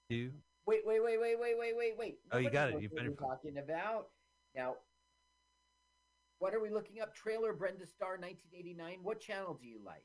[0.09, 0.31] two.
[0.67, 2.17] Wait, wait, wait, wait, wait, wait, wait, wait.
[2.31, 2.81] Oh, you got it.
[2.81, 4.07] You better talking about
[4.55, 4.75] now.
[6.39, 7.15] What are we looking up?
[7.15, 8.99] Trailer Brenda Starr, 1989.
[9.01, 10.03] What channel do you like?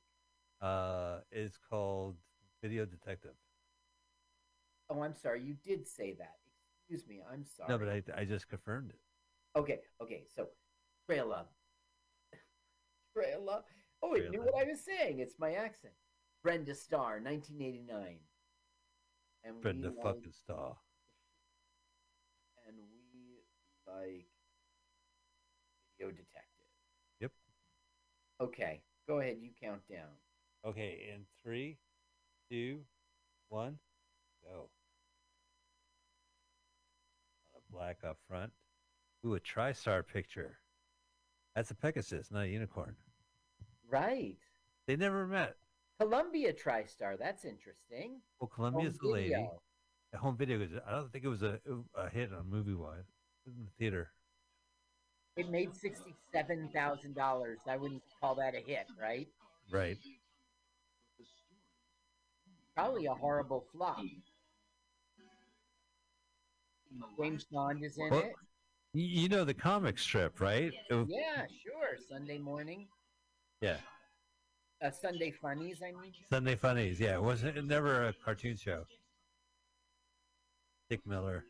[0.62, 2.16] Uh, it's called
[2.62, 3.34] Video Detective.
[4.88, 5.42] Oh, I'm sorry.
[5.42, 6.36] You did say that.
[6.90, 7.22] Excuse me.
[7.32, 7.68] I'm sorry.
[7.68, 8.98] No, but I, I just confirmed it.
[9.56, 10.24] Okay, okay.
[10.34, 10.48] So,
[11.08, 11.44] trailer.
[13.16, 13.60] trailer.
[14.02, 15.20] Oh, it knew what I was saying.
[15.20, 15.94] It's my accent.
[16.42, 18.16] Brenda Starr, 1989.
[19.44, 20.76] And Brenda we like, fucking Starr.
[22.66, 23.44] and we
[23.86, 24.26] like
[25.96, 26.66] Video Detective.
[27.20, 27.30] Yep.
[28.40, 29.36] Okay, go ahead.
[29.40, 30.10] You count down.
[30.66, 31.78] Okay, in three,
[32.50, 32.80] two,
[33.48, 33.78] one,
[34.42, 34.70] go.
[37.72, 38.52] Black up front.
[39.24, 40.58] Ooh, a TriStar picture.
[41.54, 42.96] That's a Pegasus, not a unicorn.
[43.88, 44.38] Right.
[44.86, 45.56] They never met.
[46.00, 47.18] Columbia TriStar.
[47.18, 48.20] That's interesting.
[48.40, 49.48] Well, Columbia's Home the lady.
[50.12, 50.70] The home video was.
[50.86, 51.60] I don't think it was a
[51.94, 53.04] a hit on movie wise
[53.46, 54.10] in the theater.
[55.36, 57.58] It made sixty-seven thousand dollars.
[57.68, 59.28] I wouldn't call that a hit, right?
[59.70, 59.98] Right.
[62.74, 64.00] Probably a horrible flop.
[67.18, 68.32] James Bond is in Well, it.
[68.92, 70.72] You, know the comic strip, right?
[70.90, 71.96] Yeah, sure.
[72.08, 72.88] Sunday morning.
[73.60, 73.76] yeah.
[74.82, 75.82] Uh, Sunday funnies.
[75.82, 76.12] I mean.
[76.30, 76.98] Sunday Funnies.
[76.98, 78.84] Yeah, it wasn't it never a cartoon show.
[80.88, 81.44] Dick Miller.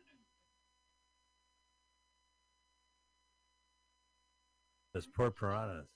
[4.93, 5.87] Those poor piranhas.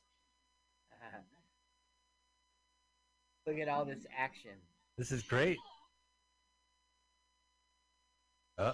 [3.46, 4.52] Look at all this action.
[4.98, 5.58] This is great.
[8.58, 8.72] Uh,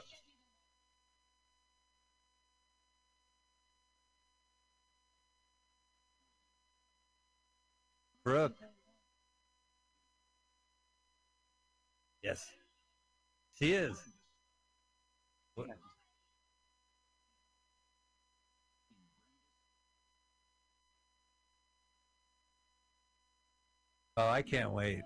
[8.23, 8.55] Brooke.
[12.23, 12.51] Yes.
[13.57, 13.97] She is.
[15.55, 15.69] What-
[24.17, 25.01] Oh, I can't wait.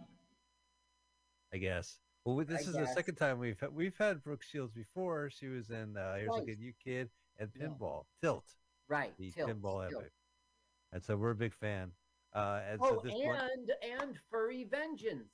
[1.53, 1.99] I guess.
[2.25, 5.29] Well, this I is the second time we've had, we've had Brooke Shields before.
[5.29, 7.67] She was in uh, Here's a Good You Kid and Yeah.
[7.67, 8.45] Pinball Tilt,
[8.87, 9.15] Right.
[9.17, 10.01] the tilt, pinball tilt.
[10.01, 10.13] epic,
[10.91, 11.91] and so we're a big fan.
[12.35, 13.71] Uh, and Oh, so this and
[14.01, 15.31] and Furry Vengeance.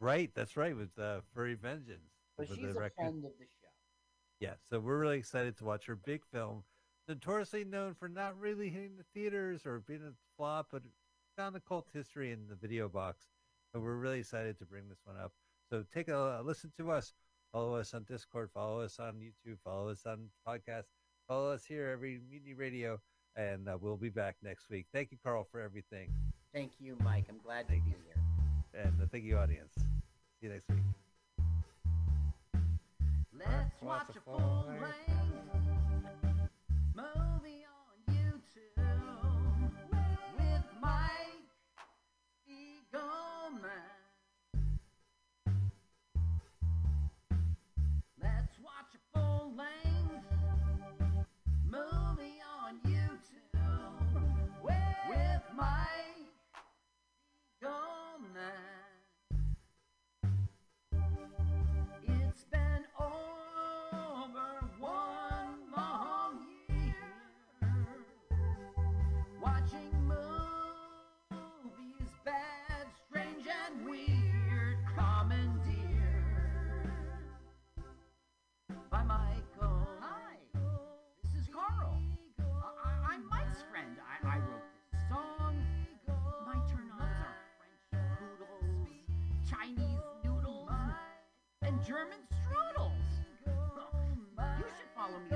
[0.00, 0.30] right?
[0.34, 2.10] That's right with uh, Furry Vengeance.
[2.36, 2.94] But she's the a record.
[2.96, 3.68] friend of the show.
[4.40, 6.64] Yeah, so we're really excited to watch her big film,
[7.08, 10.82] notoriously known for not really hitting the theaters or being a flop, but
[11.36, 13.26] found a cult history in the video box.
[13.72, 15.32] So we're really excited to bring this one up.
[15.70, 17.12] So take a, a listen to us.
[17.52, 18.50] Follow us on Discord.
[18.52, 19.58] Follow us on YouTube.
[19.64, 20.84] Follow us on podcast.
[21.28, 23.00] Follow us here every Mutiny Radio,
[23.36, 24.86] and uh, we'll be back next week.
[24.92, 26.08] Thank you, Carl, for everything,
[26.52, 27.26] Thank you, Mike.
[27.28, 27.96] I'm glad to Thank be you.
[28.06, 28.82] here.
[28.84, 29.72] and uh, thank you, audience.
[29.76, 30.78] See you next week.
[33.38, 35.15] Let's Watch watch a a full length
[91.86, 92.90] German strudels.
[94.58, 95.35] You should follow me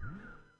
[0.00, 0.51] Mm-hmm.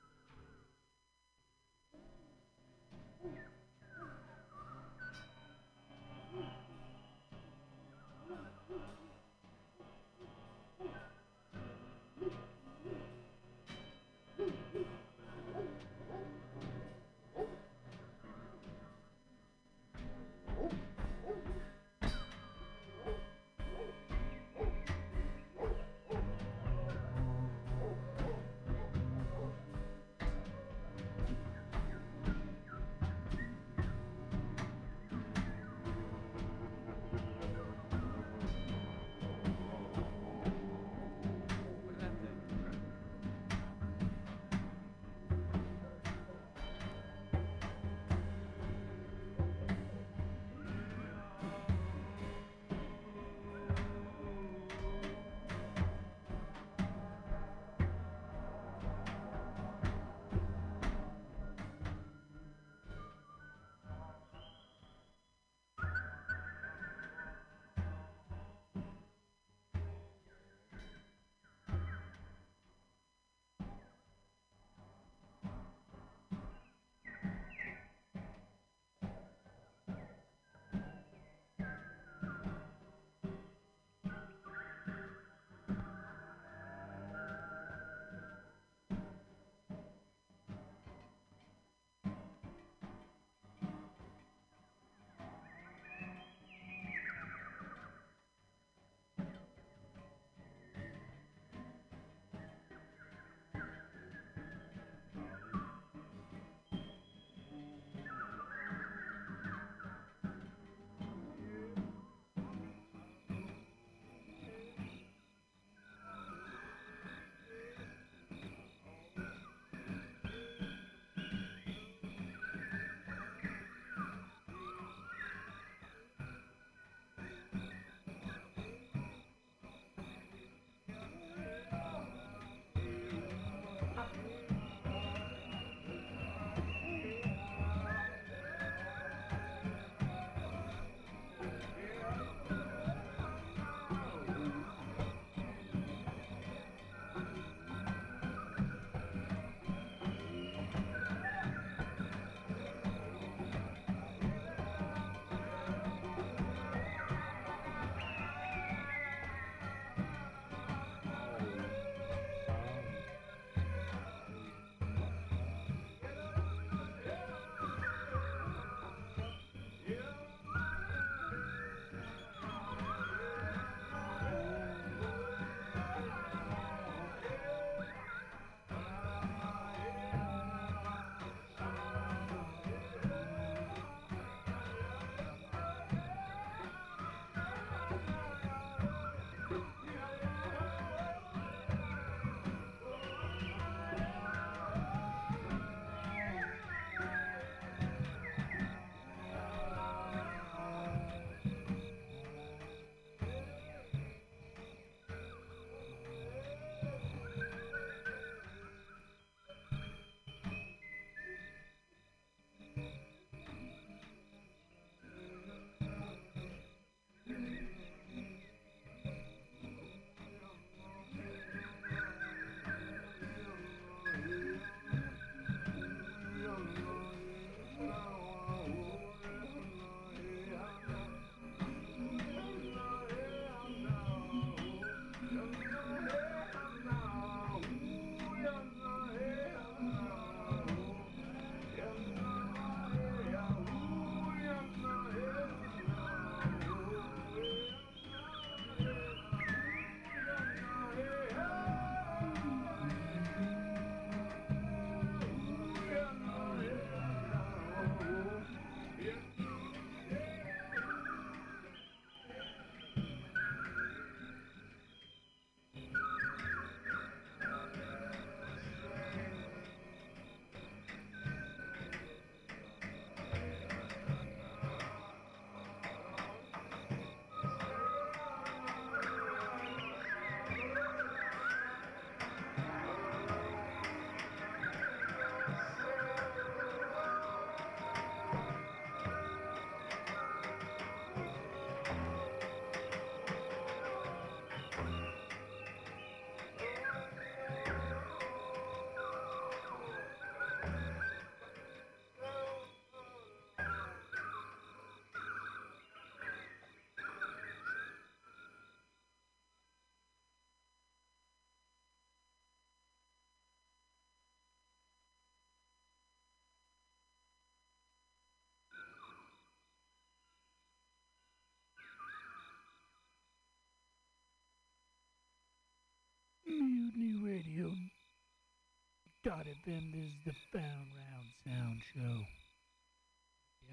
[329.24, 332.26] Dotty Bim is the Found Round Sound Show.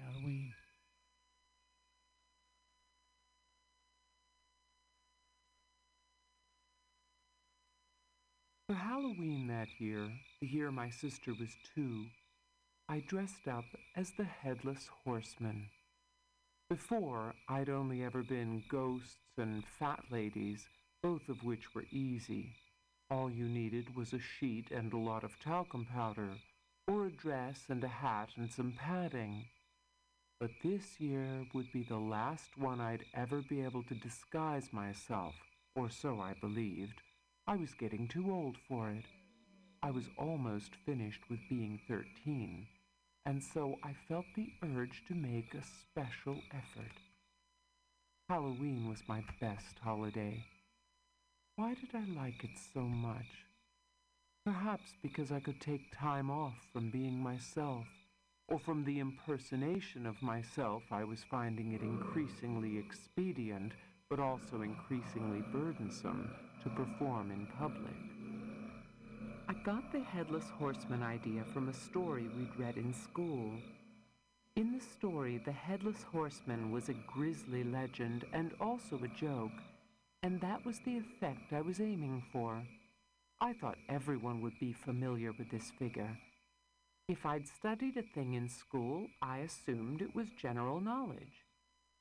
[0.02, 0.54] Halloween.
[8.66, 10.08] For Halloween that year,
[10.40, 12.06] the year my sister was two,
[12.88, 15.66] I dressed up as the Headless Horseman.
[16.70, 20.66] Before, I'd only ever been ghosts and fat ladies,
[21.02, 22.54] both of which were easy.
[23.10, 26.30] All you needed was a sheet and a lot of talcum powder,
[26.86, 29.46] or a dress and a hat and some padding.
[30.38, 35.34] But this year would be the last one I'd ever be able to disguise myself,
[35.74, 37.02] or so I believed.
[37.48, 39.06] I was getting too old for it.
[39.82, 42.64] I was almost finished with being 13,
[43.26, 46.92] and so I felt the urge to make a special effort.
[48.28, 50.44] Halloween was my best holiday.
[51.60, 53.44] Why did I like it so much?
[54.46, 57.84] Perhaps because I could take time off from being myself,
[58.48, 63.72] or from the impersonation of myself I was finding it increasingly expedient,
[64.08, 66.30] but also increasingly burdensome,
[66.62, 68.00] to perform in public.
[69.46, 73.52] I got the Headless Horseman idea from a story we'd read in school.
[74.56, 79.52] In the story, the Headless Horseman was a grisly legend and also a joke,
[80.22, 82.62] and that was the effect I was aiming for.
[83.40, 86.18] I thought everyone would be familiar with this figure.
[87.08, 91.46] If I'd studied a thing in school, I assumed it was general knowledge.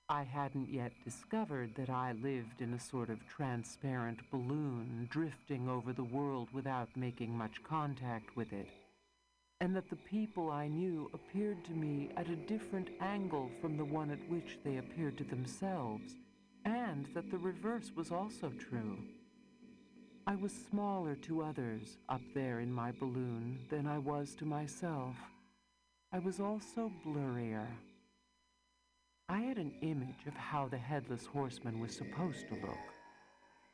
[0.10, 5.94] I hadn't yet discovered that I lived in a sort of transparent balloon drifting over
[5.94, 8.68] the world without making much contact with it,
[9.62, 13.86] and that the people I knew appeared to me at a different angle from the
[13.86, 16.16] one at which they appeared to themselves,
[16.66, 18.98] and that the reverse was also true.
[20.28, 25.16] I was smaller to others up there in my balloon than I was to myself.
[26.12, 27.68] I was also blurrier.
[29.28, 32.78] I had an image of how the headless horseman was supposed to look.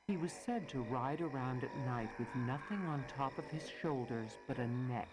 [0.07, 4.37] He was said to ride around at night with nothing on top of his shoulders
[4.47, 5.09] but a neck,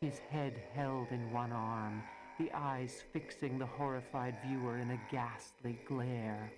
[0.00, 2.02] his head held in one arm,
[2.38, 6.50] the eyes fixing the horrified viewer in a ghastly glare.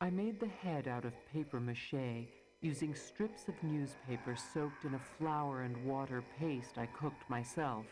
[0.00, 2.28] I made the head out of paper mache
[2.60, 7.84] using strips of newspaper soaked in a flour and water paste I cooked myself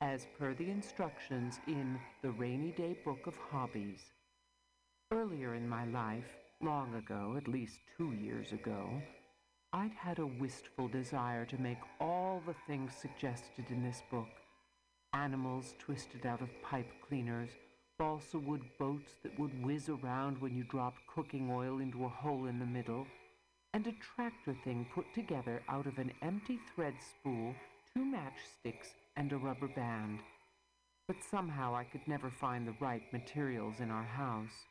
[0.00, 4.00] as per the instructions in the Rainy Day Book of Hobbies.
[5.12, 9.00] Earlier in my life, long ago, at least two years ago,
[9.72, 14.28] I'd had a wistful desire to make all the things suggested in this book
[15.14, 17.50] animals twisted out of pipe cleaners,
[18.02, 22.46] balsa wood boats that would whiz around when you dropped cooking oil into a hole
[22.46, 23.06] in the middle,
[23.74, 27.54] and a tractor thing put together out of an empty thread spool,
[27.94, 30.18] two matchsticks, and a rubber band.
[31.06, 34.66] But somehow I could never find the right materials in our house.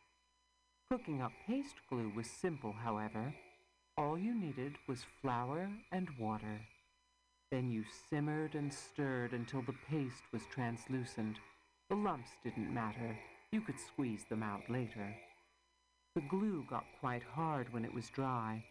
[0.89, 3.33] Cooking up paste glue was simple, however.
[3.97, 6.59] All you needed was flour and water.
[7.49, 11.37] Then you simmered and stirred until the paste was translucent.
[11.91, 13.19] The lumps didn't matter.
[13.51, 15.13] You could squeeze them out later.
[16.15, 18.63] The glue got quite hard when it was dry,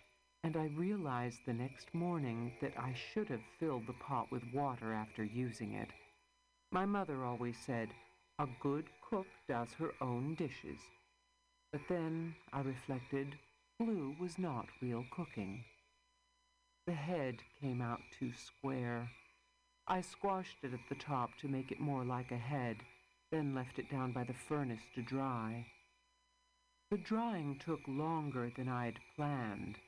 [0.43, 4.95] and I realized the next morning that I should have filled the pot with water
[4.95, 5.91] after using it.
[6.73, 7.91] My mother always said,
[8.39, 10.81] a good cook does her own dishes.
[11.73, 13.37] But then, I reflected,
[13.79, 15.63] glue was not real cooking.
[16.87, 19.11] The head came out too square.
[19.87, 22.77] I squashed it at the top to make it more like a head,
[23.31, 25.67] then left it down by the furnace to dry.
[26.91, 29.79] The drying took longer than I'd planned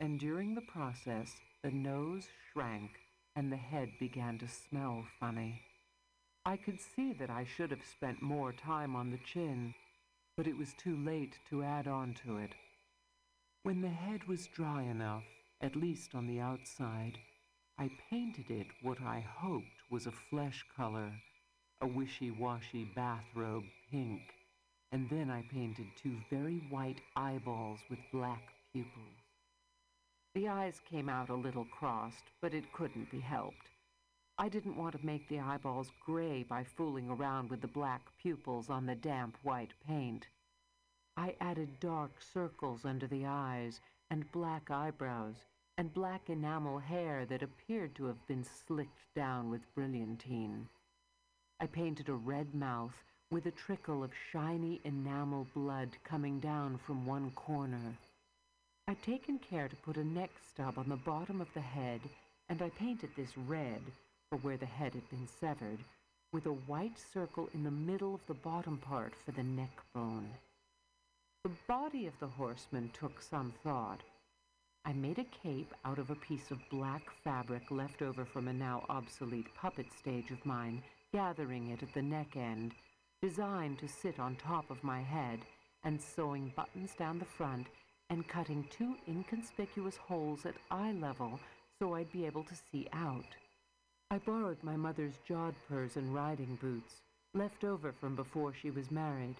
[0.00, 1.32] and during the process,
[1.62, 2.90] the nose shrank
[3.34, 5.62] and the head began to smell funny.
[6.44, 9.74] I could see that I should have spent more time on the chin,
[10.36, 12.54] but it was too late to add on to it.
[13.64, 15.24] When the head was dry enough,
[15.60, 17.18] at least on the outside,
[17.76, 21.12] I painted it what I hoped was a flesh color,
[21.80, 24.22] a wishy-washy bathrobe pink,
[24.90, 28.42] and then I painted two very white eyeballs with black
[28.72, 29.22] pupils.
[30.34, 33.70] The eyes came out a little crossed, but it couldn't be helped.
[34.38, 38.70] I didn't want to make the eyeballs gray by fooling around with the black pupils
[38.70, 40.26] on the damp white paint.
[41.16, 43.80] I added dark circles under the eyes
[44.10, 45.36] and black eyebrows
[45.76, 50.68] and black enamel hair that appeared to have been slicked down with brilliantine.
[51.60, 52.94] I painted a red mouth
[53.30, 57.96] with a trickle of shiny enamel blood coming down from one corner.
[58.86, 62.00] I'd taken care to put a neck stub on the bottom of the head,
[62.48, 63.82] and I painted this red,
[64.30, 65.80] for where the head had been severed,
[66.32, 70.30] with a white circle in the middle of the bottom part for the neck bone.
[71.42, 74.00] The body of the horseman took some thought.
[74.84, 78.52] I made a cape out of a piece of black fabric left over from a
[78.52, 80.82] now obsolete puppet stage of mine,
[81.12, 82.72] gathering it at the neck end,
[83.22, 85.40] designed to sit on top of my head,
[85.84, 87.66] and sewing buttons down the front
[88.10, 91.38] and cutting two inconspicuous holes at eye level
[91.78, 93.36] so I'd be able to see out.
[94.10, 97.02] I borrowed my mother's jodhpurs and riding boots,
[97.34, 99.36] left over from before she was married.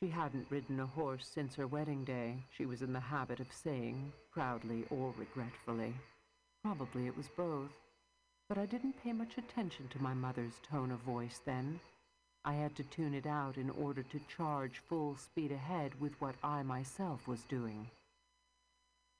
[0.00, 3.46] She hadn't ridden a horse since her wedding day, she was in the habit of
[3.50, 5.94] saying, proudly or regretfully.
[6.62, 7.70] Probably it was both.
[8.48, 11.80] But I didn't pay much attention to my mother's tone of voice then.
[12.44, 16.36] I had to tune it out in order to charge full speed ahead with what
[16.42, 17.90] I myself was doing.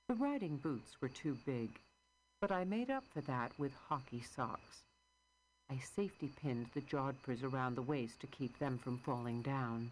[0.07, 1.79] The riding boots were too big,
[2.41, 4.85] but I made up for that with hockey socks.
[5.69, 9.91] I safety pinned the jodhpurs around the waist to keep them from falling down.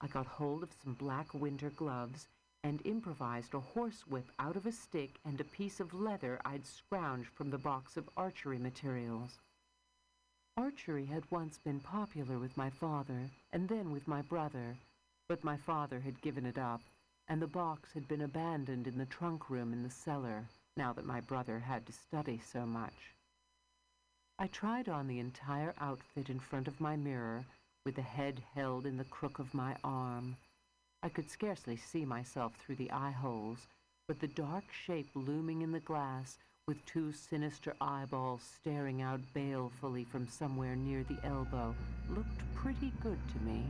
[0.00, 2.28] I got hold of some black winter gloves
[2.64, 7.26] and improvised a horsewhip out of a stick and a piece of leather I'd scrounged
[7.34, 9.40] from the box of archery materials.
[10.56, 14.76] Archery had once been popular with my father and then with my brother,
[15.28, 16.82] but my father had given it up,
[17.28, 20.44] and the box had been abandoned in the trunk room in the cellar
[20.76, 23.14] now that my brother had to study so much.
[24.38, 27.44] I tried on the entire outfit in front of my mirror
[27.84, 30.36] with the head held in the crook of my arm.
[31.04, 33.66] I could scarcely see myself through the eye holes,
[34.06, 36.38] but the dark shape looming in the glass
[36.68, 41.74] with two sinister eyeballs staring out balefully from somewhere near the elbow
[42.08, 43.64] looked pretty good to me.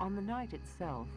[0.00, 1.08] On the night itself,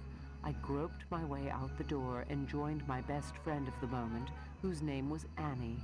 [0.43, 4.29] I groped my way out the door and joined my best friend of the moment,
[4.61, 5.79] whose name was Annie.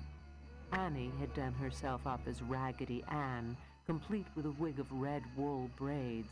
[0.74, 3.56] Annie had done herself up as Raggedy Ann,
[3.86, 6.32] complete with a wig of red wool braids.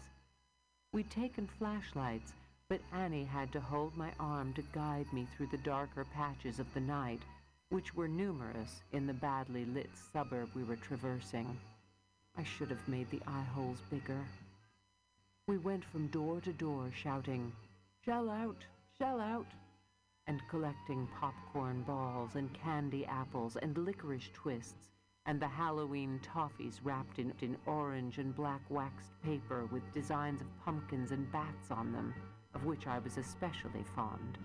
[0.92, 2.34] We'd taken flashlights,
[2.68, 6.74] but Annie had to hold my arm to guide me through the darker patches of
[6.74, 7.22] the night,
[7.70, 11.58] which were numerous in the badly lit suburb we were traversing.
[12.38, 14.26] I should have made the eye holes bigger.
[15.48, 17.52] We went from door to door shouting,
[18.04, 18.66] Shell out!
[18.98, 19.48] Shell out!
[20.28, 24.90] and collecting popcorn balls and candy apples and licorice twists
[25.28, 30.48] and the Halloween toffees wrapped in, in orange and black waxed paper with designs of
[30.64, 32.14] pumpkins and bats on them,
[32.56, 34.38] of which I was especially fond.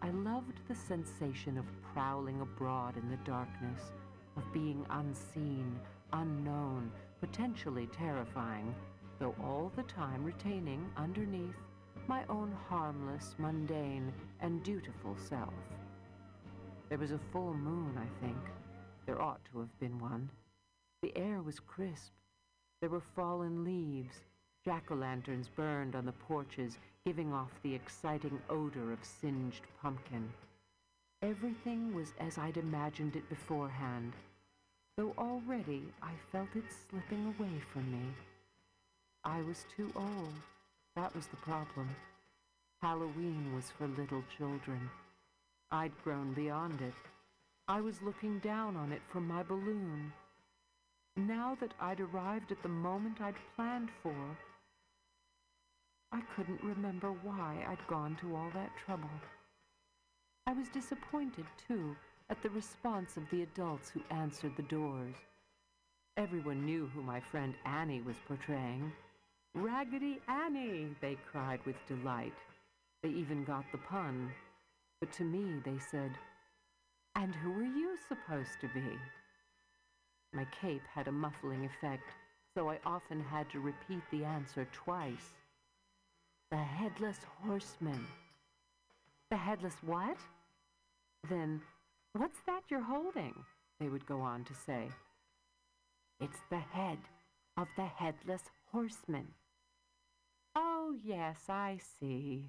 [0.00, 3.90] I loved the sensation of prowling abroad in the darkness,
[4.36, 5.78] of being unseen,
[6.12, 6.90] unknown,
[7.20, 8.74] potentially terrifying,
[9.18, 11.56] though all the time retaining underneath
[12.06, 15.52] my own harmless, mundane, and dutiful self.
[16.88, 18.38] There was a full moon, I think.
[19.04, 20.30] There ought to have been one.
[21.02, 22.12] The air was crisp.
[22.80, 24.16] There were fallen leaves.
[24.68, 26.76] Jack-o'-lanterns burned on the porches,
[27.06, 30.30] giving off the exciting odor of singed pumpkin.
[31.22, 34.12] Everything was as I'd imagined it beforehand,
[34.98, 38.12] though already I felt it slipping away from me.
[39.24, 40.34] I was too old.
[40.96, 41.88] That was the problem.
[42.82, 44.90] Halloween was for little children.
[45.70, 46.92] I'd grown beyond it.
[47.68, 50.12] I was looking down on it from my balloon.
[51.16, 54.36] Now that I'd arrived at the moment I'd planned for,
[56.10, 59.10] I couldn't remember why I'd gone to all that trouble.
[60.46, 61.94] I was disappointed, too,
[62.30, 65.16] at the response of the adults who answered the doors.
[66.16, 68.90] Everyone knew who my friend Annie was portraying.
[69.54, 72.34] Raggedy Annie, they cried with delight.
[73.02, 74.32] They even got the pun.
[75.00, 76.12] But to me, they said,
[77.14, 78.98] And who are you supposed to be?
[80.32, 82.10] My cape had a muffling effect,
[82.54, 85.34] so I often had to repeat the answer twice.
[86.50, 88.06] The Headless Horseman.
[89.30, 90.16] The Headless what?
[91.28, 91.60] Then,
[92.14, 93.34] what's that you're holding?
[93.78, 94.88] They would go on to say.
[96.20, 96.98] It's the head
[97.58, 99.28] of the Headless Horseman.
[100.56, 102.46] Oh, yes, I see.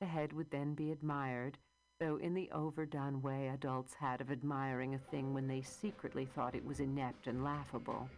[0.00, 1.58] The head would then be admired,
[2.00, 6.56] though in the overdone way adults had of admiring a thing when they secretly thought
[6.56, 8.10] it was inept and laughable.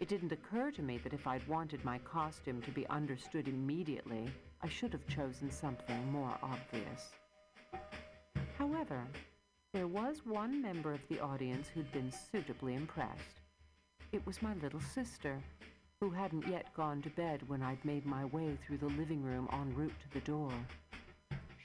[0.00, 4.30] It didn't occur to me that if I'd wanted my costume to be understood immediately,
[4.62, 7.10] I should have chosen something more obvious.
[8.56, 9.06] However,
[9.74, 13.42] there was one member of the audience who'd been suitably impressed.
[14.10, 15.38] It was my little sister,
[16.00, 19.50] who hadn't yet gone to bed when I'd made my way through the living room
[19.52, 20.52] en route to the door.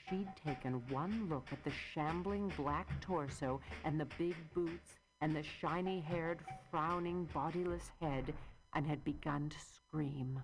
[0.08, 5.42] She'd taken one look at the shambling black torso and the big boots and the
[5.42, 6.40] shiny haired,
[6.70, 8.34] frowning, bodiless head
[8.74, 10.42] and had begun to scream.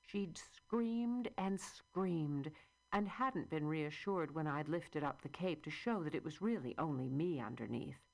[0.00, 2.50] She'd screamed and screamed
[2.92, 6.42] and hadn't been reassured when I'd lifted up the cape to show that it was
[6.42, 8.07] really only me underneath.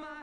[0.00, 0.21] my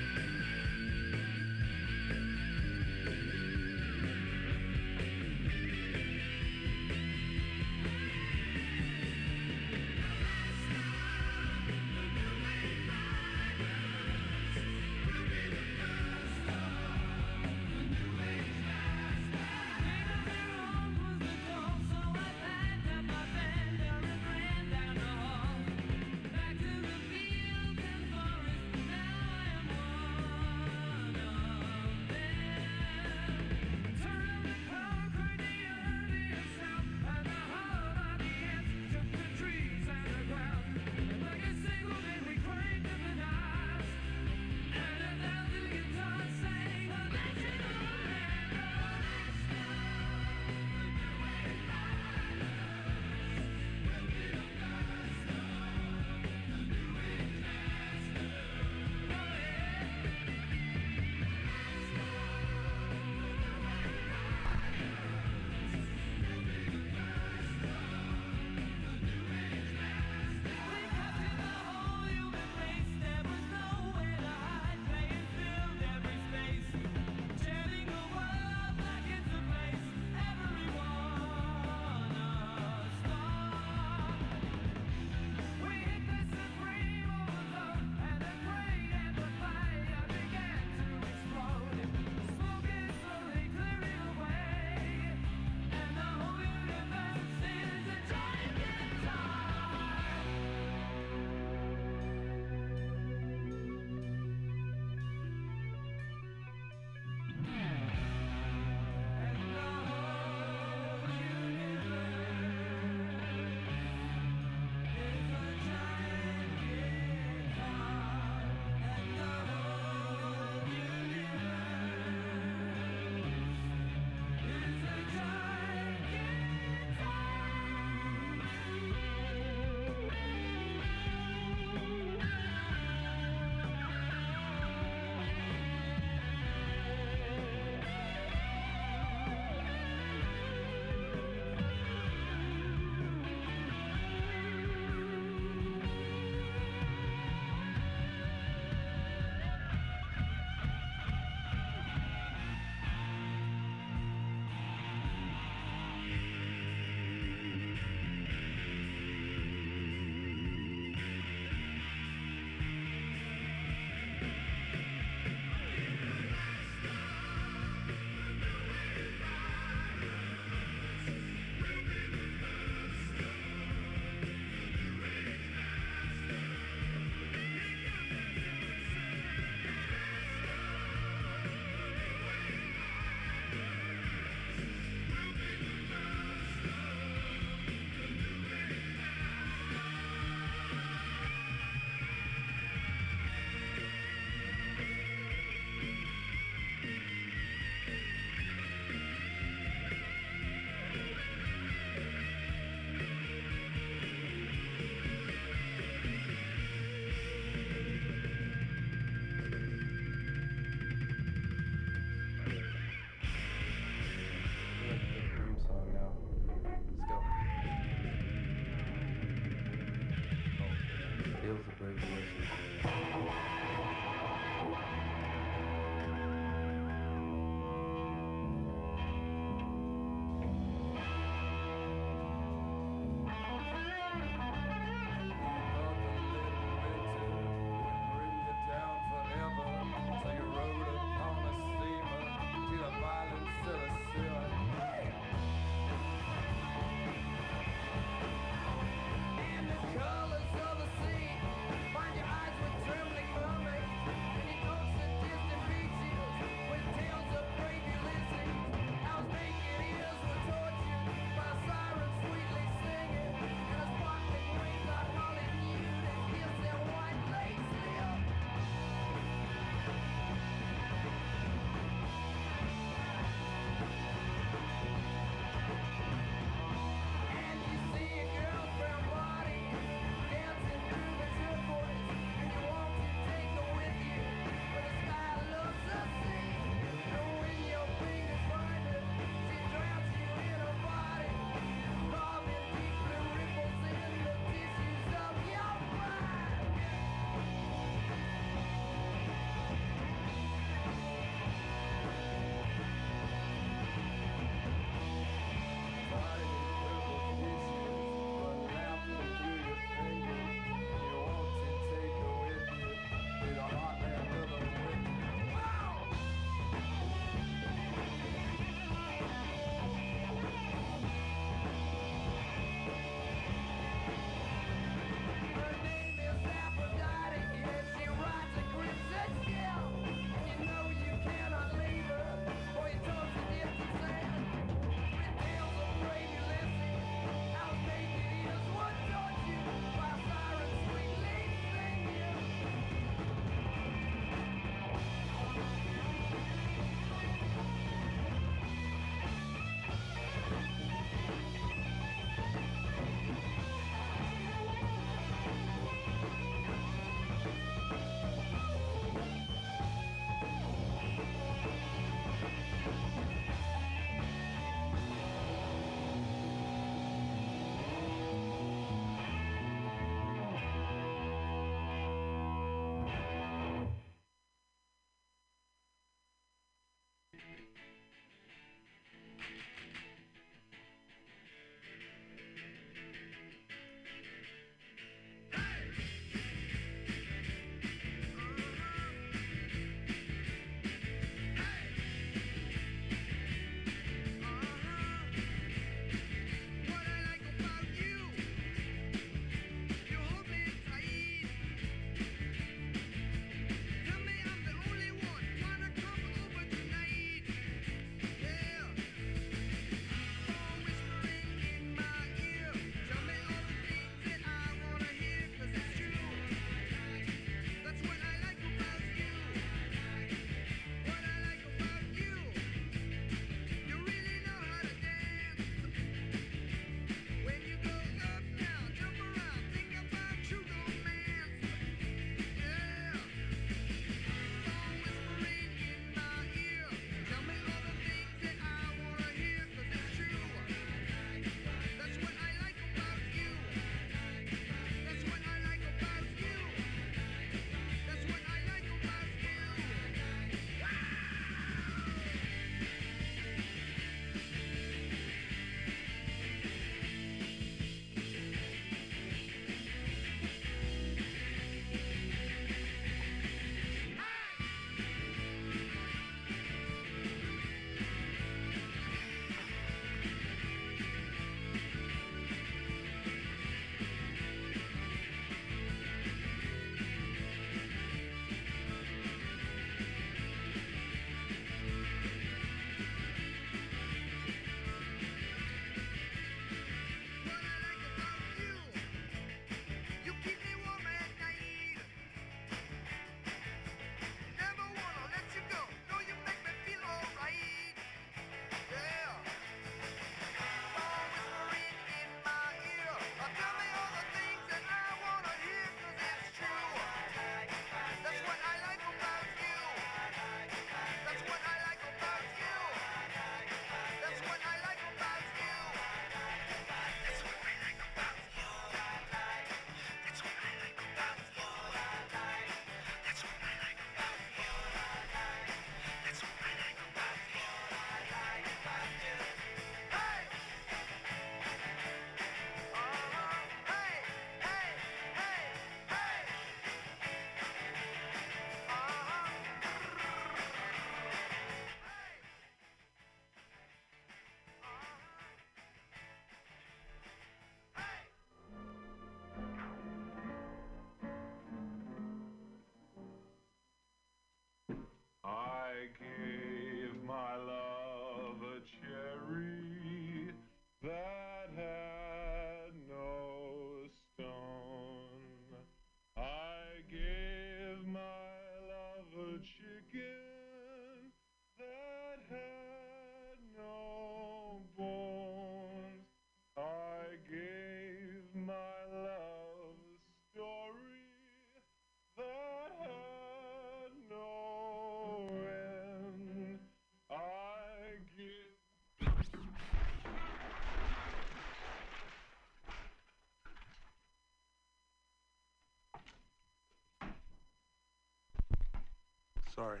[599.74, 600.00] Sorry.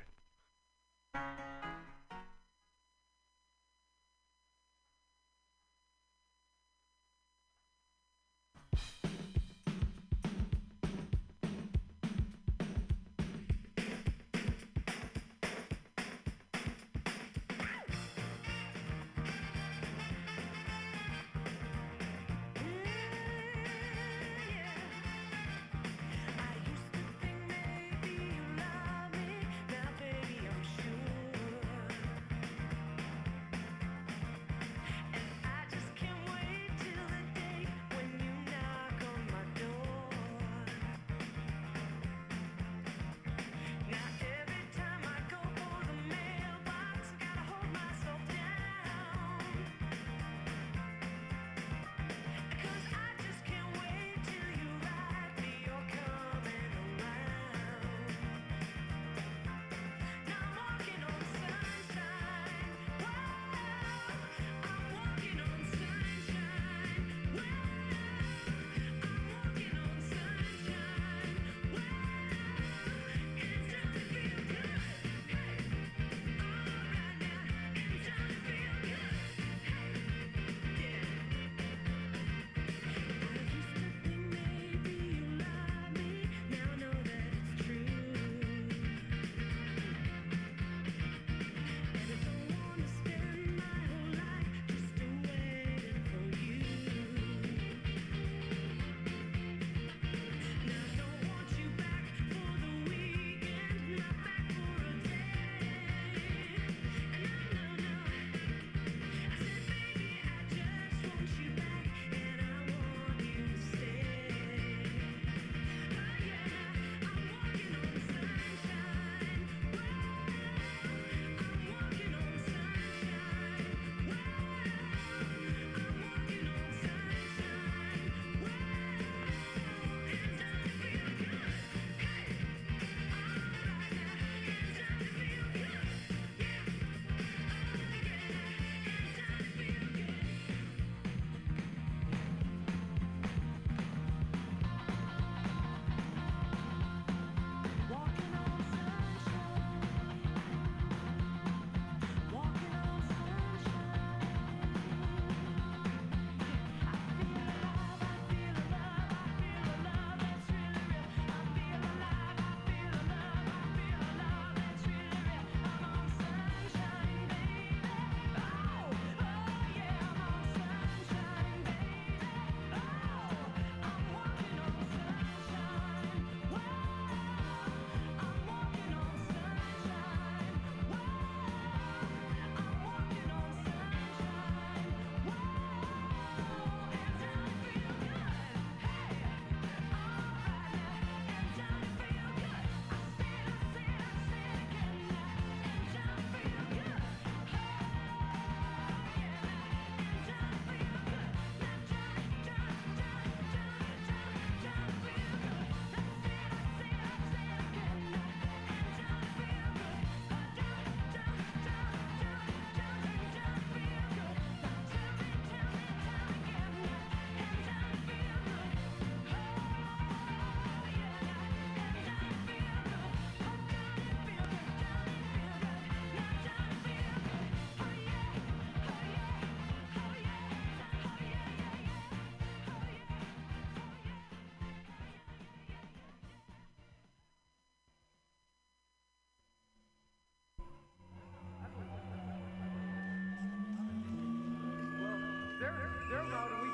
[245.78, 246.71] they're they're routing.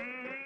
[0.00, 0.39] Mm-hmm.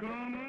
[0.00, 0.39] come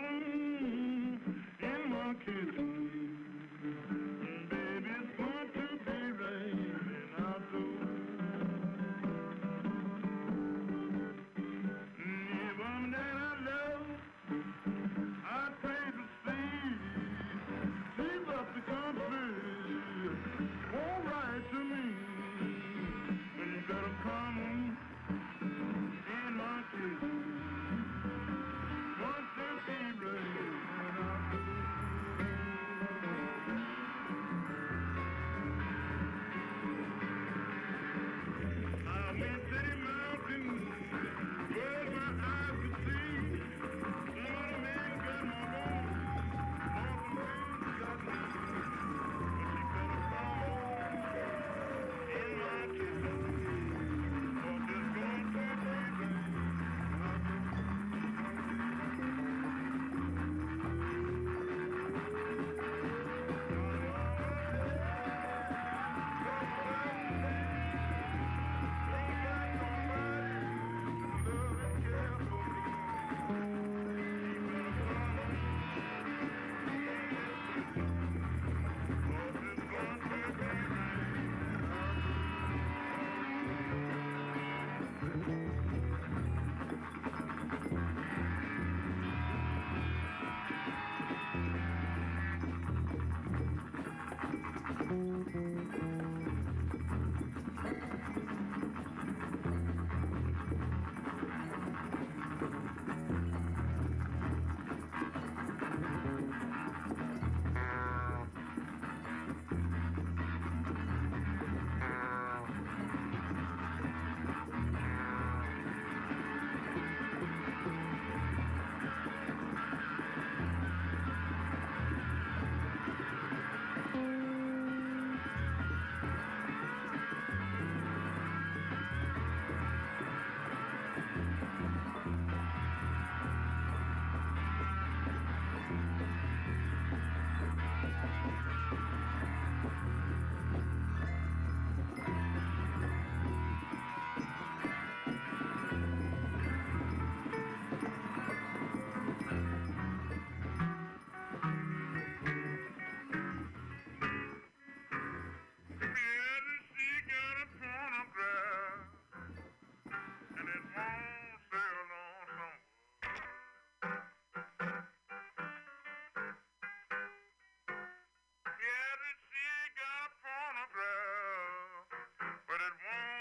[172.79, 173.20] one.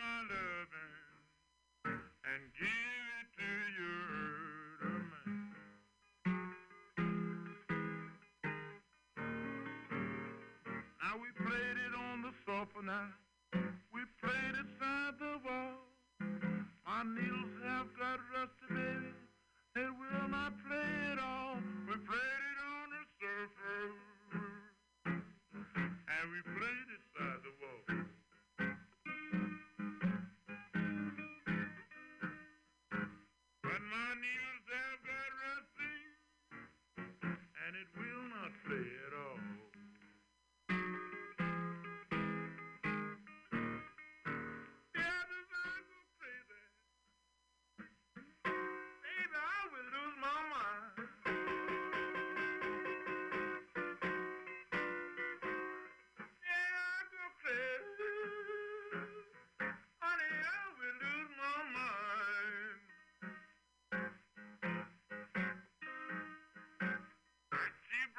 [0.00, 0.94] my loving
[2.24, 5.52] and give it to your man.
[11.02, 13.08] Now we played it on the sofa now.
[13.92, 15.76] We played it side the wall.
[16.86, 17.49] My needle
[34.20, 34.49] But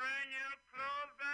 [0.02, 1.31] bring your clothes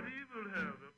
[0.00, 0.89] what evil have eh?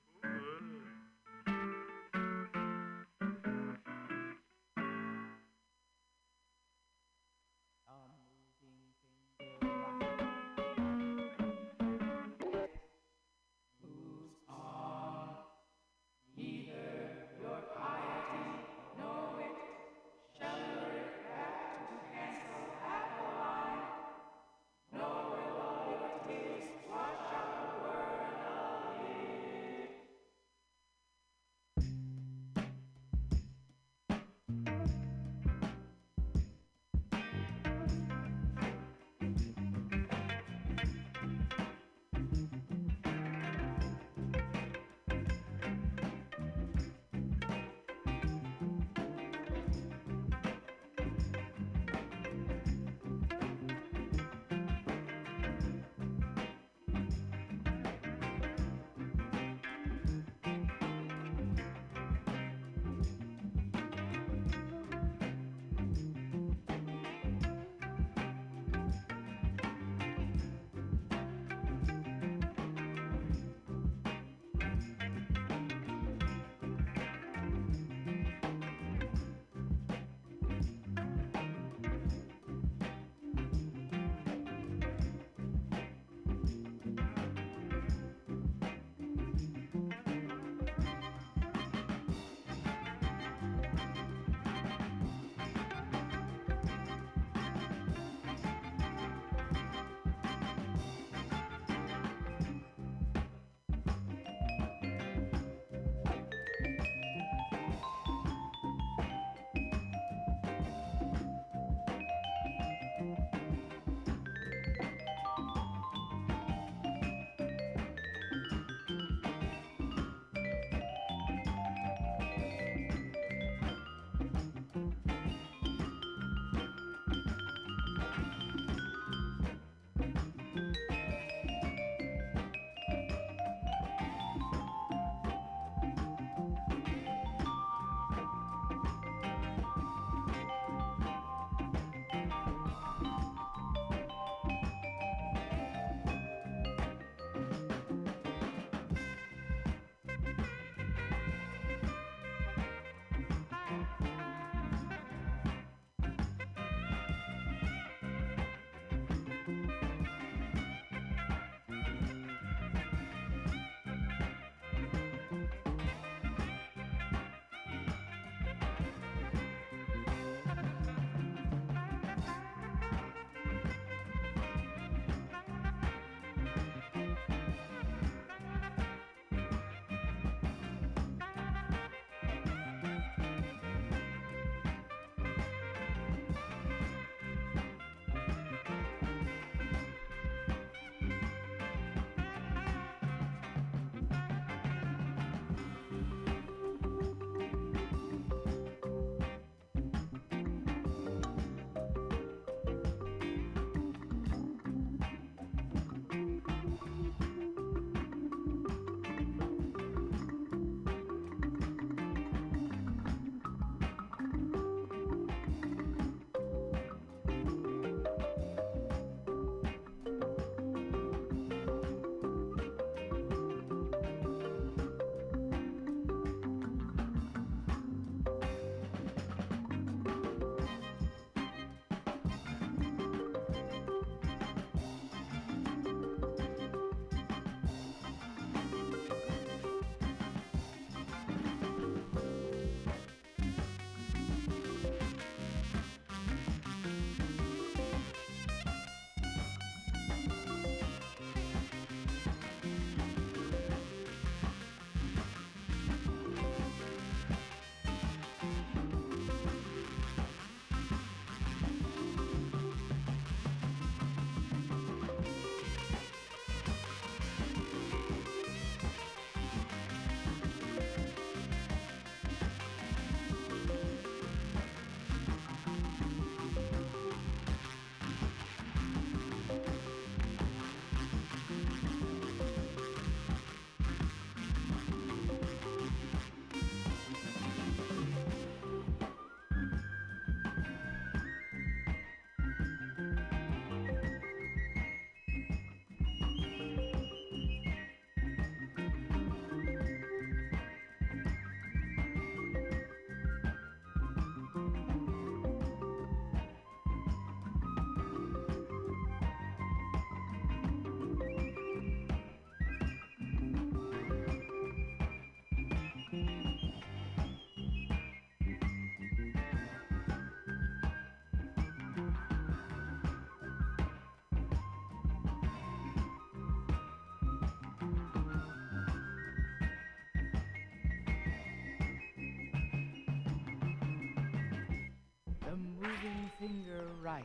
[335.83, 337.25] Moving finger right.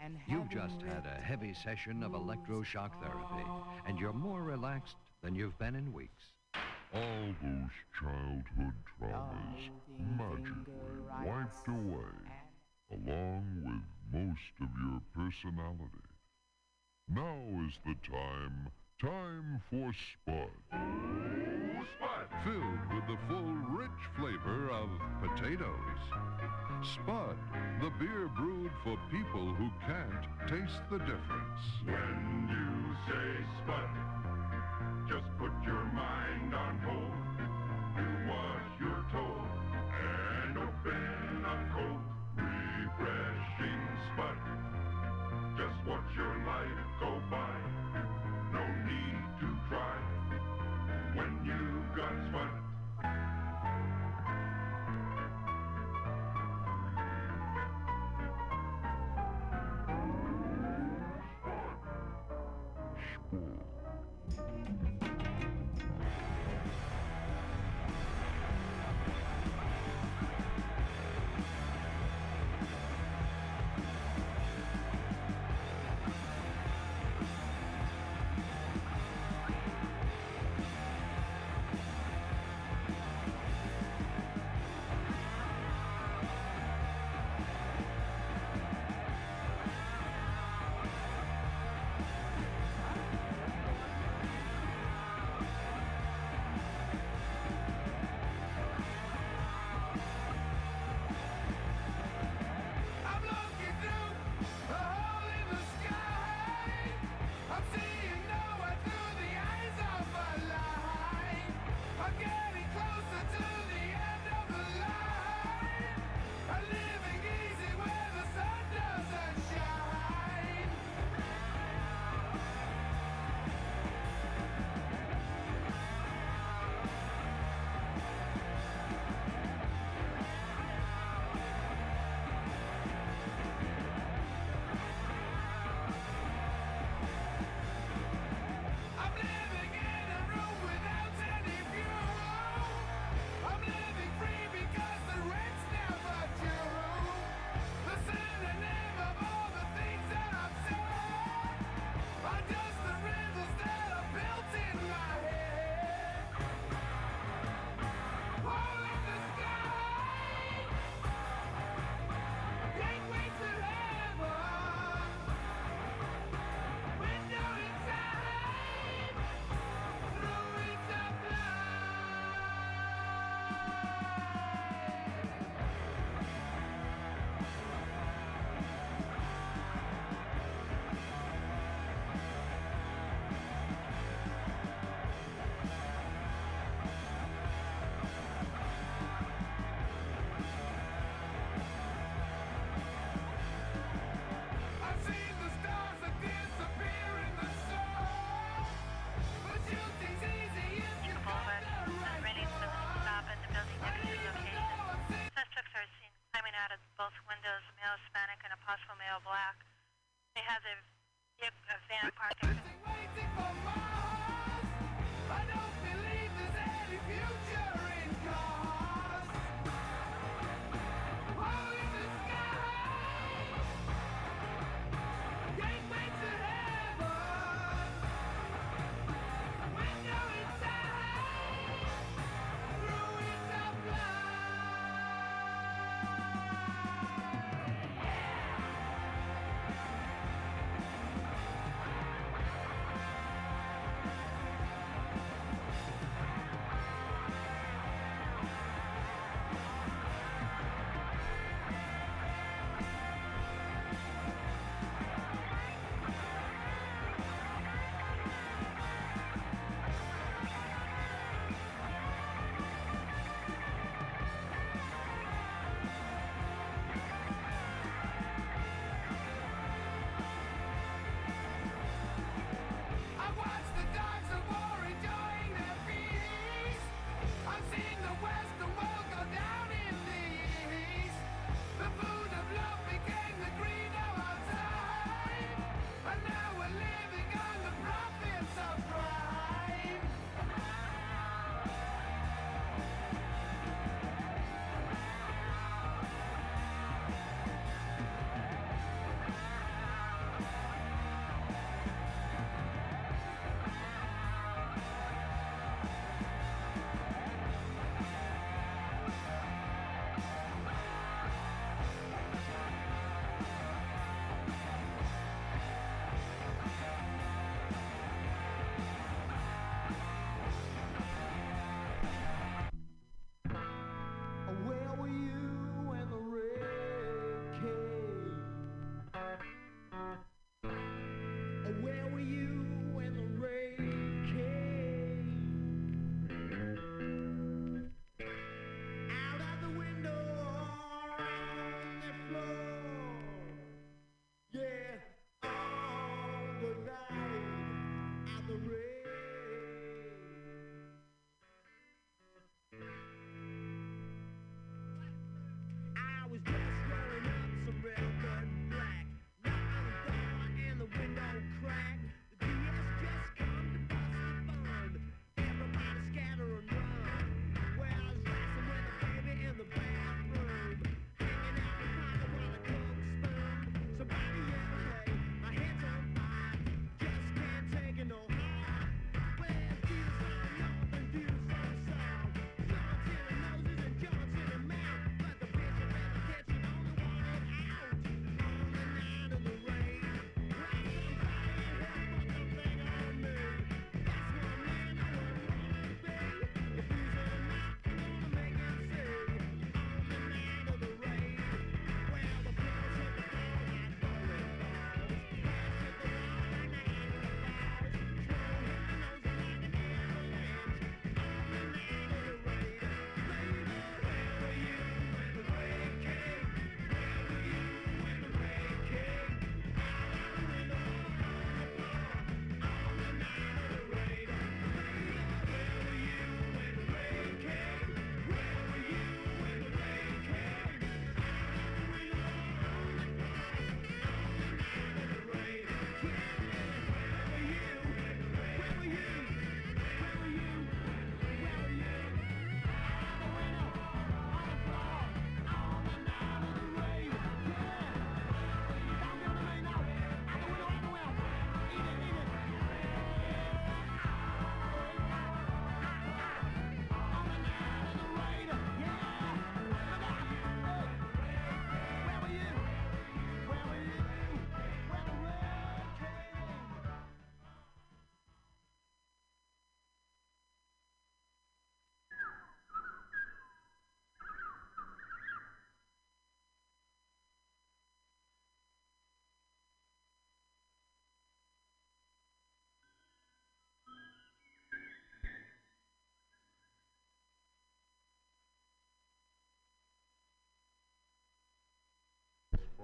[0.00, 3.46] And You've just had a heavy session of electroshock therapy,
[3.86, 6.24] and you're more relaxed than you've been in weeks.
[6.94, 9.70] All those childhood traumas
[10.18, 10.74] magically
[11.24, 12.14] wiped away,
[12.92, 16.08] along with most of your personality.
[17.08, 18.68] Now is the time,
[19.00, 20.48] time for Spud.
[21.96, 22.28] Spud!
[22.44, 24.88] Filled with the full, rich flavor of
[25.20, 26.00] potatoes.
[26.82, 27.36] Spud,
[27.80, 31.62] the beer brewed for people who can't taste the difference.
[31.84, 33.88] When you say Spud,
[35.08, 35.73] just put your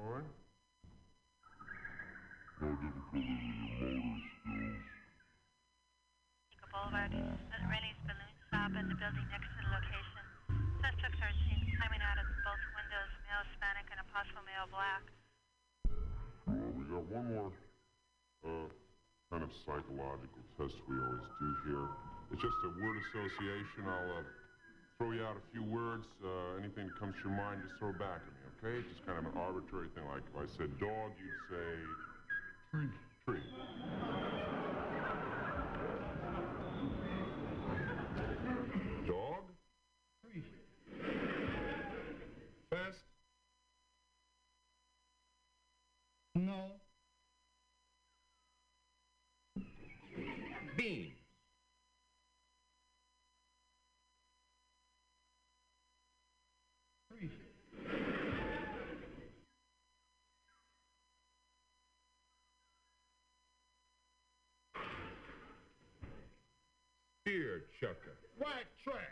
[0.00, 0.24] Fine.
[2.60, 4.80] No difficulty with your motor skills.
[6.72, 10.24] Boulevard, at Rennie's Balloon Shop and the building next to the location.
[10.80, 15.04] Suspects are seen climbing out of both windows, male Hispanic and a possible male black.
[16.48, 17.52] Well, we got one more
[18.46, 18.72] uh,
[19.28, 21.86] kind of psychological test we always do here.
[22.32, 23.84] It's just a word association.
[23.84, 24.24] I'll uh,
[24.96, 26.08] throw you out a few words.
[26.24, 29.24] Uh, anything that comes to your mind, just throw back at me, Just kind of
[29.24, 30.04] an arbitrary thing.
[30.04, 31.80] Like if I said dog, you'd say
[32.70, 32.90] tree.
[33.24, 34.19] Tree.
[67.80, 68.16] Chucker.
[68.38, 69.09] White trash.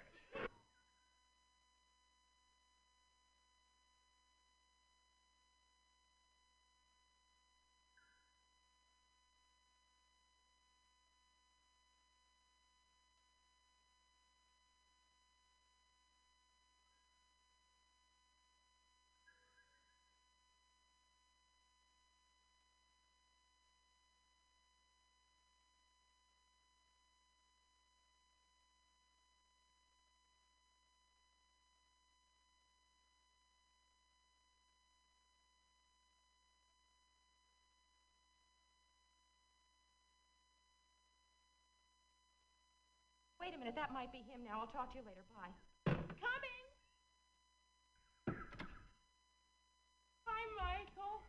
[43.38, 44.66] Wait a minute, that might be him now.
[44.66, 45.22] I'll talk to you later.
[45.30, 45.54] Bye.
[46.18, 46.64] Coming!
[50.26, 51.22] Hi, Michael.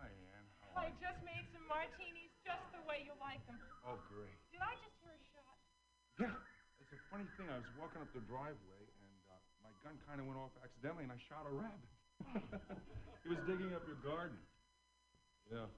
[0.00, 0.44] Hi, Ann.
[0.80, 3.60] I just made some martinis just the way you like them.
[3.84, 4.32] Oh, great.
[4.48, 5.56] Did I just hear a shot?
[6.16, 6.80] Yeah.
[6.80, 7.52] It's a funny thing.
[7.52, 11.04] I was walking up the driveway, and uh, my gun kind of went off accidentally,
[11.04, 11.92] and I shot a rabbit.
[13.24, 14.40] he was digging up your garden.
[15.52, 15.68] Yeah.